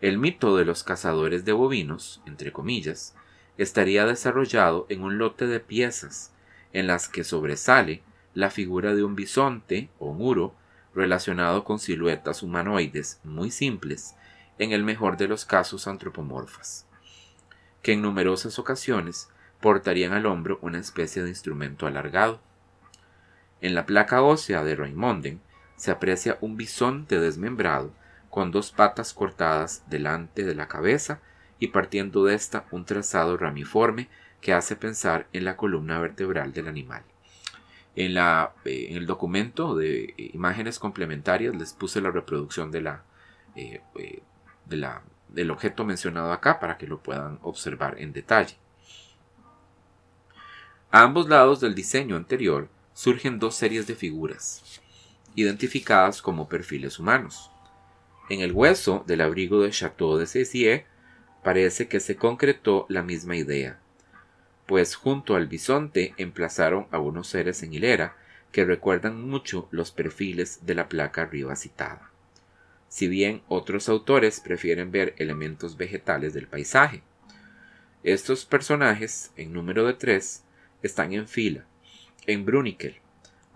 El 0.00 0.18
mito 0.18 0.56
de 0.56 0.64
los 0.64 0.84
cazadores 0.84 1.44
de 1.44 1.52
bovinos, 1.52 2.20
entre 2.26 2.52
comillas, 2.52 3.14
estaría 3.56 4.04
desarrollado 4.04 4.86
en 4.88 5.02
un 5.02 5.18
lote 5.18 5.46
de 5.46 5.60
piezas 5.60 6.32
en 6.72 6.86
las 6.86 7.08
que 7.08 7.24
sobresale 7.24 8.02
la 8.34 8.50
figura 8.50 8.94
de 8.94 9.02
un 9.02 9.16
bisonte 9.16 9.88
o 9.98 10.12
muro 10.12 10.54
relacionado 10.94 11.64
con 11.64 11.78
siluetas 11.78 12.42
humanoides 12.42 13.20
muy 13.24 13.50
simples, 13.50 14.14
en 14.58 14.72
el 14.72 14.84
mejor 14.84 15.16
de 15.16 15.28
los 15.28 15.44
casos 15.44 15.86
antropomorfas, 15.86 16.85
que 17.86 17.92
en 17.92 18.02
numerosas 18.02 18.58
ocasiones 18.58 19.28
portarían 19.60 20.12
al 20.12 20.26
hombro 20.26 20.58
una 20.60 20.80
especie 20.80 21.22
de 21.22 21.28
instrumento 21.28 21.86
alargado. 21.86 22.40
En 23.60 23.76
la 23.76 23.86
placa 23.86 24.22
ósea 24.22 24.64
de 24.64 24.74
Raimonden 24.74 25.40
se 25.76 25.92
aprecia 25.92 26.36
un 26.40 26.56
bisonte 26.56 27.20
desmembrado 27.20 27.92
con 28.28 28.50
dos 28.50 28.72
patas 28.72 29.14
cortadas 29.14 29.84
delante 29.88 30.42
de 30.42 30.56
la 30.56 30.66
cabeza 30.66 31.20
y 31.60 31.68
partiendo 31.68 32.24
de 32.24 32.34
ésta 32.34 32.64
un 32.72 32.84
trazado 32.84 33.36
ramiforme 33.36 34.08
que 34.40 34.52
hace 34.52 34.74
pensar 34.74 35.28
en 35.32 35.44
la 35.44 35.56
columna 35.56 36.00
vertebral 36.00 36.52
del 36.52 36.66
animal. 36.66 37.04
En, 37.94 38.14
la, 38.14 38.52
eh, 38.64 38.88
en 38.90 38.96
el 38.96 39.06
documento 39.06 39.76
de 39.76 40.06
eh, 40.06 40.30
imágenes 40.34 40.80
complementarias 40.80 41.54
les 41.54 41.72
puse 41.72 42.00
la 42.00 42.10
reproducción 42.10 42.72
de 42.72 42.80
la, 42.80 43.04
eh, 43.54 43.80
de 44.64 44.76
la, 44.76 45.02
del 45.28 45.50
objeto 45.50 45.84
mencionado 45.84 46.32
acá 46.32 46.60
para 46.60 46.78
que 46.78 46.86
lo 46.86 47.02
puedan 47.02 47.38
observar 47.42 48.00
en 48.00 48.12
detalle. 48.12 48.56
A 50.90 51.02
ambos 51.02 51.28
lados 51.28 51.60
del 51.60 51.74
diseño 51.74 52.16
anterior 52.16 52.68
surgen 52.94 53.38
dos 53.38 53.54
series 53.54 53.86
de 53.86 53.94
figuras, 53.94 54.80
identificadas 55.34 56.22
como 56.22 56.48
perfiles 56.48 56.98
humanos. 56.98 57.50
En 58.30 58.40
el 58.40 58.52
hueso 58.52 59.04
del 59.06 59.20
abrigo 59.20 59.62
de 59.62 59.70
Chateau 59.70 60.16
de 60.16 60.26
Cessier 60.26 60.86
parece 61.42 61.86
que 61.86 62.00
se 62.00 62.16
concretó 62.16 62.86
la 62.88 63.02
misma 63.02 63.36
idea, 63.36 63.78
pues 64.66 64.96
junto 64.96 65.36
al 65.36 65.46
bisonte 65.46 66.14
emplazaron 66.16 66.86
a 66.90 66.98
unos 66.98 67.28
seres 67.28 67.62
en 67.62 67.72
hilera 67.72 68.16
que 68.50 68.64
recuerdan 68.64 69.22
mucho 69.28 69.68
los 69.70 69.92
perfiles 69.92 70.64
de 70.66 70.74
la 70.74 70.88
placa 70.88 71.22
arriba 71.22 71.54
citada, 71.56 72.10
si 72.88 73.08
bien 73.08 73.42
otros 73.48 73.88
autores 73.88 74.40
prefieren 74.40 74.90
ver 74.90 75.14
elementos 75.18 75.76
vegetales 75.76 76.34
del 76.34 76.46
paisaje. 76.46 77.02
Estos 78.02 78.44
personajes, 78.44 79.32
en 79.36 79.52
número 79.52 79.84
de 79.86 79.94
tres, 79.94 80.44
están 80.82 81.12
en 81.12 81.26
fila, 81.26 81.64
en 82.26 82.44
Brunikel, 82.44 82.96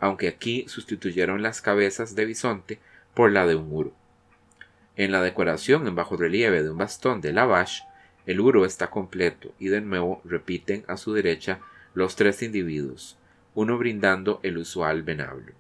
aunque 0.01 0.29
aquí 0.29 0.65
sustituyeron 0.69 1.43
las 1.43 1.61
cabezas 1.61 2.15
de 2.15 2.25
bisonte 2.25 2.81
por 3.15 3.31
la 3.31 3.47
de 3.47 3.55
un 3.55 3.69
muro. 3.69 3.93
En 4.97 5.13
la 5.13 5.23
decoración 5.23 5.87
en 5.87 5.95
bajo 5.95 6.17
relieve 6.17 6.63
de 6.63 6.71
un 6.71 6.79
bastón 6.79 7.21
de 7.21 7.33
Lavache, 7.33 7.85
el 8.27 8.41
uro 8.41 8.65
está 8.65 8.91
completo 8.91 9.55
y 9.59 9.69
de 9.69 9.81
nuevo 9.81 10.21
repiten 10.25 10.85
a 10.89 10.97
su 10.97 11.13
derecha 11.13 11.61
los 11.95 12.17
tres 12.17 12.43
individuos, 12.43 13.17
uno 13.55 13.79
brindando 13.79 14.41
el 14.43 14.59
usual 14.59 15.03
venablo. 15.03 15.53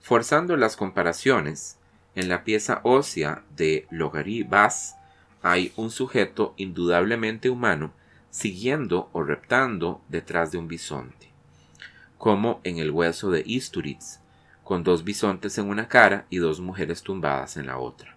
Forzando 0.00 0.56
las 0.56 0.76
comparaciones, 0.76 1.77
en 2.18 2.28
la 2.28 2.42
pieza 2.42 2.80
ósea 2.82 3.44
de 3.56 3.86
Logari 3.90 4.42
Bass 4.42 4.96
hay 5.40 5.72
un 5.76 5.90
sujeto 5.90 6.52
indudablemente 6.56 7.48
humano 7.48 7.92
siguiendo 8.30 9.08
o 9.12 9.22
reptando 9.22 10.00
detrás 10.08 10.50
de 10.50 10.58
un 10.58 10.66
bisonte, 10.66 11.30
como 12.18 12.60
en 12.64 12.78
el 12.78 12.90
hueso 12.90 13.30
de 13.30 13.44
Isturitz, 13.46 14.18
con 14.64 14.82
dos 14.82 15.04
bisontes 15.04 15.58
en 15.58 15.68
una 15.68 15.86
cara 15.86 16.26
y 16.28 16.38
dos 16.38 16.60
mujeres 16.60 17.02
tumbadas 17.02 17.56
en 17.56 17.66
la 17.66 17.78
otra. 17.78 18.16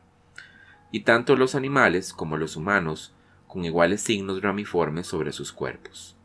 Y 0.91 1.01
tanto 1.01 1.35
los 1.35 1.53
animales 1.53 2.11
como 2.11 2.37
los 2.37 2.55
humanos 2.55 3.13
con 3.47 3.65
iguales 3.65 4.01
signos 4.01 4.41
ramiformes 4.41 5.05
sobre 5.05 5.31
sus 5.31 5.51
cuerpos. 5.51 6.15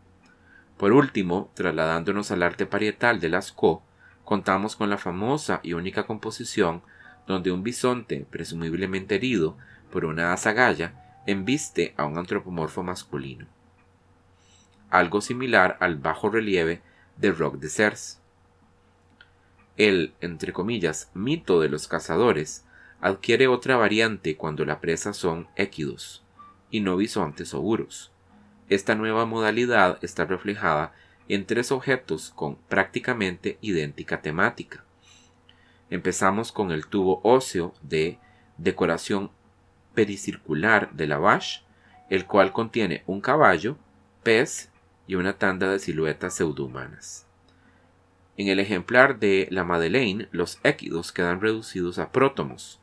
Por 0.79 0.93
último, 0.93 1.51
trasladándonos 1.55 2.31
al 2.31 2.43
arte 2.43 2.65
parietal 2.65 3.21
de 3.21 3.29
Lascaux, 3.29 3.83
contamos 4.25 4.77
con 4.77 4.89
la 4.89 4.99
famosa 4.99 5.61
y 5.62 5.75
única 5.75 6.07
composición 6.07 6.83
donde 7.27 7.53
un 7.53 7.62
bisonte, 7.62 8.27
presumiblemente 8.31 9.17
herido 9.17 9.57
por 9.91 10.05
una 10.05 10.33
azagaya, 10.33 11.23
embiste 11.27 11.95
a 11.97 12.05
un 12.05 12.19
antropomorfo 12.19 12.83
masculino. 12.83 13.47
Algo 14.91 15.21
similar 15.21 15.77
al 15.81 15.97
bajo 15.97 16.31
relieve 16.31 16.81
de 17.17 17.33
Roc 17.33 17.57
de 17.57 17.69
Cers. 17.69 18.21
El, 19.77 20.15
entre 20.21 20.53
comillas, 20.53 21.11
mito 21.15 21.61
de 21.61 21.69
los 21.69 21.89
cazadores 21.89 22.65
adquiere 23.01 23.49
otra 23.49 23.77
variante 23.77 24.37
cuando 24.37 24.65
la 24.65 24.81
presa 24.81 25.12
son 25.12 25.49
équidos 25.57 26.25
y 26.71 26.81
no 26.81 26.97
bisontes 26.97 27.53
o. 27.55 27.77
Esta 28.69 28.95
nueva 28.95 29.27
modalidad 29.27 29.99
está 30.03 30.25
reflejada 30.25 30.93
en 31.29 31.47
tres 31.47 31.73
objetos 31.73 32.33
con 32.35 32.57
prácticamente 32.57 33.59
idéntica 33.61 34.23
temática. 34.23 34.86
Empezamos 35.88 36.51
con 36.51 36.72
el 36.72 36.87
tubo 36.87 37.20
óseo 37.22 37.72
de 37.83 38.18
decoración 38.59 39.31
pericircular 39.94 40.92
de 40.92 41.07
la 41.07 41.18
Vache, 41.18 41.62
el 42.11 42.27
cual 42.27 42.53
contiene 42.53 43.03
un 43.07 43.20
caballo, 43.20 43.77
pez 44.22 44.70
y 45.07 45.14
una 45.14 45.35
tanda 45.38 45.70
de 45.70 45.79
siluetas 45.79 46.35
pseudohumanas. 46.35 47.27
En 48.37 48.49
el 48.49 48.59
ejemplar 48.59 49.18
de 49.18 49.49
la 49.51 49.64
Madeleine, 49.64 50.29
los 50.31 50.59
équidos 50.62 51.12
quedan 51.12 51.40
reducidos 51.40 51.99
a 51.99 52.12
prótomos, 52.12 52.81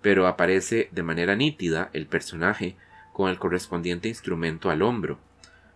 pero 0.00 0.26
aparece 0.26 0.88
de 0.92 1.02
manera 1.02 1.34
nítida 1.34 1.90
el 1.92 2.06
personaje 2.06 2.76
con 3.12 3.28
el 3.28 3.38
correspondiente 3.38 4.08
instrumento 4.08 4.70
al 4.70 4.82
hombro, 4.82 5.18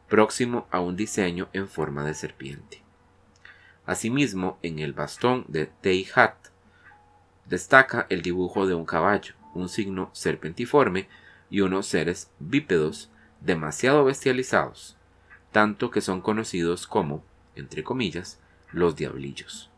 próximo 0.09 0.66
a 0.71 0.81
un 0.81 0.97
diseño 0.97 1.49
en 1.53 1.69
forma 1.69 2.05
de 2.05 2.14
serpiente. 2.14 2.83
Asimismo, 3.90 4.57
en 4.62 4.79
el 4.79 4.92
bastón 4.92 5.44
de 5.48 5.66
Teihat 5.66 6.37
destaca 7.46 8.07
el 8.09 8.22
dibujo 8.22 8.68
de 8.68 8.74
un 8.74 8.85
caballo, 8.85 9.35
un 9.53 9.68
signo 9.68 10.11
serpentiforme 10.12 11.09
y 11.50 11.62
unos 11.62 11.88
seres 11.88 12.31
bípedos 12.38 13.11
demasiado 13.40 14.05
bestializados, 14.05 14.96
tanto 15.50 15.90
que 15.90 16.03
son 16.03 16.20
conocidos 16.20 16.87
como, 16.87 17.24
entre 17.57 17.83
comillas, 17.83 18.38
los 18.70 18.94
diablillos. 18.94 19.70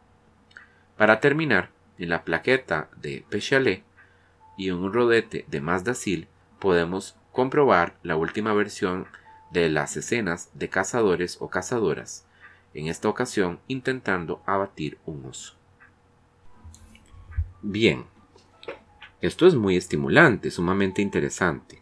Para 0.99 1.19
terminar, 1.21 1.71
en 1.97 2.11
la 2.11 2.23
plaqueta 2.23 2.91
de 2.97 3.25
Pechalet 3.31 3.83
y 4.59 4.73
un 4.73 4.93
rodete 4.93 5.47
de 5.49 5.63
Mazdacil 5.63 6.29
podemos 6.59 7.17
comprobar 7.33 7.97
la 8.03 8.17
última 8.17 8.53
versión 8.53 9.07
de 9.53 9.71
las 9.71 9.97
escenas 9.97 10.51
de 10.53 10.69
cazadores 10.69 11.39
o 11.41 11.49
cazadoras, 11.49 12.27
en 12.75 12.89
esta 12.89 13.09
ocasión 13.09 13.61
intentando 13.69 14.43
abatir 14.47 14.99
un 15.07 15.25
oso. 15.27 15.55
Bien, 17.61 18.05
esto 19.21 19.47
es 19.47 19.55
muy 19.55 19.77
estimulante, 19.77 20.51
sumamente 20.51 21.01
interesante. 21.01 21.81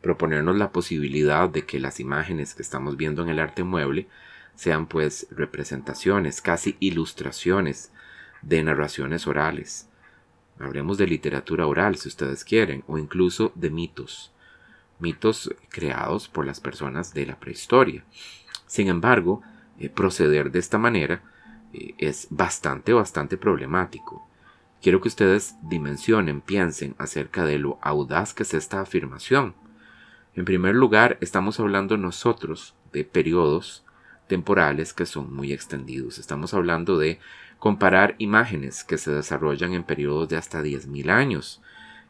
Proponernos 0.00 0.56
la 0.56 0.72
posibilidad 0.72 1.48
de 1.48 1.66
que 1.66 1.78
las 1.78 2.00
imágenes 2.00 2.54
que 2.54 2.62
estamos 2.62 2.96
viendo 2.96 3.22
en 3.22 3.28
el 3.28 3.38
arte 3.38 3.62
mueble 3.62 4.08
sean 4.54 4.86
pues 4.86 5.26
representaciones, 5.30 6.40
casi 6.40 6.76
ilustraciones 6.80 7.92
de 8.42 8.62
narraciones 8.62 9.26
orales. 9.26 9.88
Hablemos 10.58 10.98
de 10.98 11.06
literatura 11.06 11.66
oral 11.66 11.96
si 11.96 12.08
ustedes 12.08 12.44
quieren, 12.44 12.84
o 12.86 12.98
incluso 12.98 13.52
de 13.54 13.70
mitos, 13.70 14.32
mitos 14.98 15.54
creados 15.68 16.28
por 16.28 16.46
las 16.46 16.60
personas 16.60 17.12
de 17.14 17.26
la 17.26 17.38
prehistoria. 17.38 18.04
Sin 18.66 18.88
embargo, 18.88 19.42
eh, 19.78 19.88
proceder 19.88 20.50
de 20.50 20.58
esta 20.58 20.78
manera 20.78 21.22
eh, 21.72 21.94
es 21.98 22.26
bastante, 22.30 22.92
bastante 22.92 23.36
problemático. 23.36 24.28
Quiero 24.80 25.00
que 25.00 25.08
ustedes 25.08 25.56
dimensionen, 25.62 26.40
piensen 26.40 26.94
acerca 26.98 27.44
de 27.44 27.58
lo 27.58 27.78
audaz 27.82 28.34
que 28.34 28.42
es 28.42 28.54
esta 28.54 28.80
afirmación. 28.80 29.54
En 30.34 30.44
primer 30.44 30.74
lugar, 30.74 31.18
estamos 31.20 31.60
hablando 31.60 31.96
nosotros 31.96 32.74
de 32.92 33.04
periodos 33.04 33.84
temporales 34.26 34.92
que 34.92 35.06
son 35.06 35.32
muy 35.34 35.52
extendidos. 35.52 36.18
Estamos 36.18 36.54
hablando 36.54 36.98
de 36.98 37.20
comparar 37.58 38.16
imágenes 38.18 38.82
que 38.82 38.98
se 38.98 39.12
desarrollan 39.12 39.72
en 39.72 39.84
periodos 39.84 40.28
de 40.28 40.36
hasta 40.36 40.62
10.000 40.62 41.10
años 41.10 41.62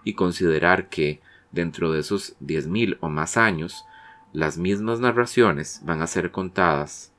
y 0.04 0.14
considerar 0.14 0.88
que 0.88 1.20
dentro 1.50 1.92
de 1.92 2.00
esos 2.00 2.36
10.000 2.40 2.98
o 3.00 3.08
más 3.08 3.36
años, 3.36 3.84
las 4.32 4.56
mismas 4.56 4.98
narraciones 5.00 5.80
van 5.84 6.00
a 6.00 6.06
ser 6.06 6.30
contadas 6.30 7.11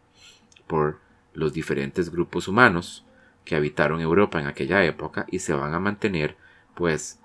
por 0.74 0.98
los 1.36 1.54
diferentes 1.54 2.10
grupos 2.10 2.48
humanos 2.48 3.06
que 3.46 3.56
habitaron 3.56 4.02
Europa 4.02 4.42
en 4.42 4.48
aquella 4.48 4.84
época 4.84 5.28
y 5.30 5.38
se 5.38 5.54
van 5.54 5.76
a 5.76 5.80
mantener 5.80 6.36
pues 6.74 7.20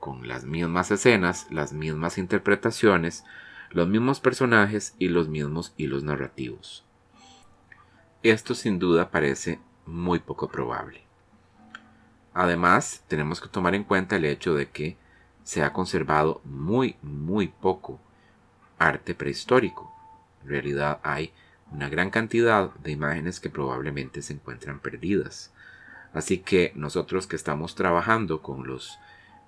con 0.00 0.26
las 0.26 0.46
mismas 0.46 0.90
escenas, 0.90 1.46
las 1.50 1.74
mismas 1.74 2.16
interpretaciones, 2.16 3.22
los 3.68 3.88
mismos 3.88 4.20
personajes 4.20 4.94
y 4.98 5.08
los 5.08 5.28
mismos 5.28 5.74
hilos 5.76 6.02
narrativos. 6.02 6.86
Esto 8.22 8.54
sin 8.54 8.78
duda 8.78 9.10
parece 9.10 9.60
muy 9.84 10.18
poco 10.18 10.48
probable. 10.48 11.02
Además, 12.32 13.04
tenemos 13.06 13.38
que 13.38 13.48
tomar 13.48 13.74
en 13.74 13.84
cuenta 13.84 14.16
el 14.16 14.24
hecho 14.24 14.54
de 14.54 14.70
que 14.70 14.96
se 15.42 15.62
ha 15.62 15.74
conservado 15.74 16.40
muy, 16.42 16.96
muy 17.02 17.48
poco 17.48 18.00
arte 18.78 19.14
prehistórico. 19.14 19.92
En 20.42 20.48
realidad 20.48 21.00
hay 21.02 21.34
una 21.74 21.88
gran 21.88 22.10
cantidad 22.10 22.72
de 22.76 22.92
imágenes 22.92 23.40
que 23.40 23.50
probablemente 23.50 24.22
se 24.22 24.32
encuentran 24.32 24.78
perdidas. 24.78 25.52
Así 26.12 26.38
que 26.38 26.72
nosotros 26.76 27.26
que 27.26 27.34
estamos 27.34 27.74
trabajando 27.74 28.42
con 28.42 28.66
los 28.66 28.98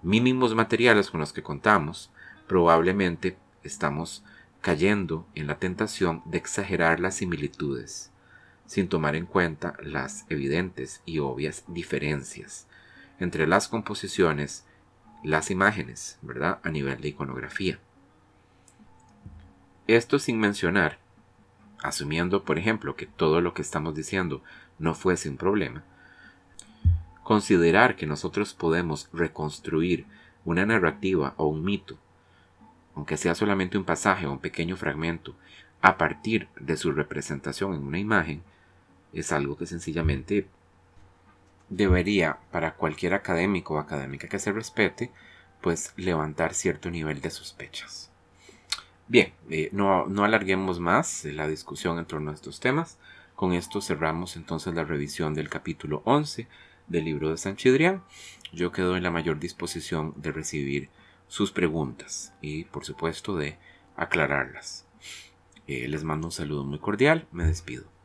mínimos 0.03 0.55
materiales 0.55 1.11
con 1.11 1.21
los 1.21 1.33
que 1.33 1.45
contamos, 1.45 2.11
probablemente 2.49 3.37
estamos 3.63 4.25
cayendo 4.61 5.27
en 5.37 5.47
la 5.47 5.61
tentación 5.61 6.23
de 6.25 6.39
exagerar 6.39 6.99
las 6.99 7.15
similitudes, 7.15 8.11
sin 8.67 8.89
tomar 8.89 9.15
en 9.15 9.27
cuenta 9.27 9.75
las 9.81 10.27
evidentes 10.29 11.03
y 11.07 11.21
obvias 11.21 11.63
diferencias 11.69 12.67
entre 13.21 13.47
las 13.47 13.69
composiciones, 13.69 14.65
las 15.23 15.53
imágenes, 15.53 16.19
¿verdad? 16.23 16.59
A 16.65 16.71
nivel 16.71 17.01
de 17.01 17.09
iconografía. 17.09 17.79
Esto 19.87 20.19
sin 20.19 20.41
mencionar, 20.41 20.99
asumiendo, 21.83 22.45
por 22.45 22.59
ejemplo, 22.59 22.97
que 22.97 23.07
todo 23.07 23.41
lo 23.41 23.55
que 23.55 23.63
estamos 23.63 23.95
diciendo 23.95 24.43
no 24.79 24.95
fuese 24.95 25.29
un 25.29 25.37
problema, 25.37 25.85
considerar 27.23 27.97
que 27.97 28.07
nosotros 28.07 28.55
podemos 28.55 29.09
reconstruir 29.13 30.07
una 30.45 30.65
narrativa 30.65 31.35
o 31.37 31.47
un 31.47 31.65
mito, 31.65 31.99
aunque 32.95 33.17
sea 33.17 33.35
solamente 33.35 33.77
un 33.77 33.85
pasaje 33.85 34.27
o 34.27 34.33
un 34.33 34.39
pequeño 34.39 34.77
fragmento, 34.77 35.35
a 35.83 35.99
partir 35.99 36.49
de 36.59 36.77
su 36.77 36.93
representación 36.93 37.75
en 37.75 37.85
una 37.85 37.99
imagen, 37.99 38.43
es 39.13 39.33
algo 39.33 39.57
que 39.57 39.67
sencillamente 39.67 40.47
debería, 41.69 42.39
para 42.51 42.75
cualquier 42.75 43.15
académico 43.15 43.75
o 43.75 43.79
académica 43.79 44.29
que 44.29 44.39
se 44.39 44.53
respete, 44.53 45.11
pues 45.61 45.93
levantar 45.97 46.55
cierto 46.55 46.91
nivel 46.91 47.21
de 47.21 47.31
sospechas. 47.31 48.11
Bien, 49.09 49.33
eh, 49.51 49.69
no, 49.73 50.07
no, 50.07 50.25
alarguemos 50.25 50.81
más 50.81 51.25
la 51.25 51.47
discusión 51.47 51.99
en 51.99 52.07
torno 52.07 52.33
a 52.33 52.35
estos 52.35 52.59
temas. 52.59 52.99
Con 53.37 53.53
esto 53.53 53.81
cerramos 53.81 54.35
entonces 54.35 54.75
la 54.75 54.83
revisión 54.83 55.33
del 55.33 55.49
capítulo 55.49 56.03
11 56.05 56.49
del 56.89 57.05
libro 57.05 57.31
de 57.31 57.37
San 57.37 57.55
Chidrián. 57.55 58.03
Yo 58.53 58.73
quedo 58.73 58.97
en 58.97 59.05
la 59.05 59.13
mayor 59.13 59.39
disposición 59.39 60.13
de 60.17 60.33
recibir 60.33 60.89
sus 61.29 61.53
preguntas 61.53 62.33
y 62.41 62.65
por 62.65 62.85
supuesto 62.85 63.37
de 63.37 63.59
aclararlas. 63.97 64.87
Eh, 65.69 65.87
les 65.87 66.03
mando 66.03 66.27
un 66.29 66.33
saludo 66.33 66.65
muy 66.65 66.81
cordial, 66.81 67.29
me 67.31 67.45
despido. 67.45 67.96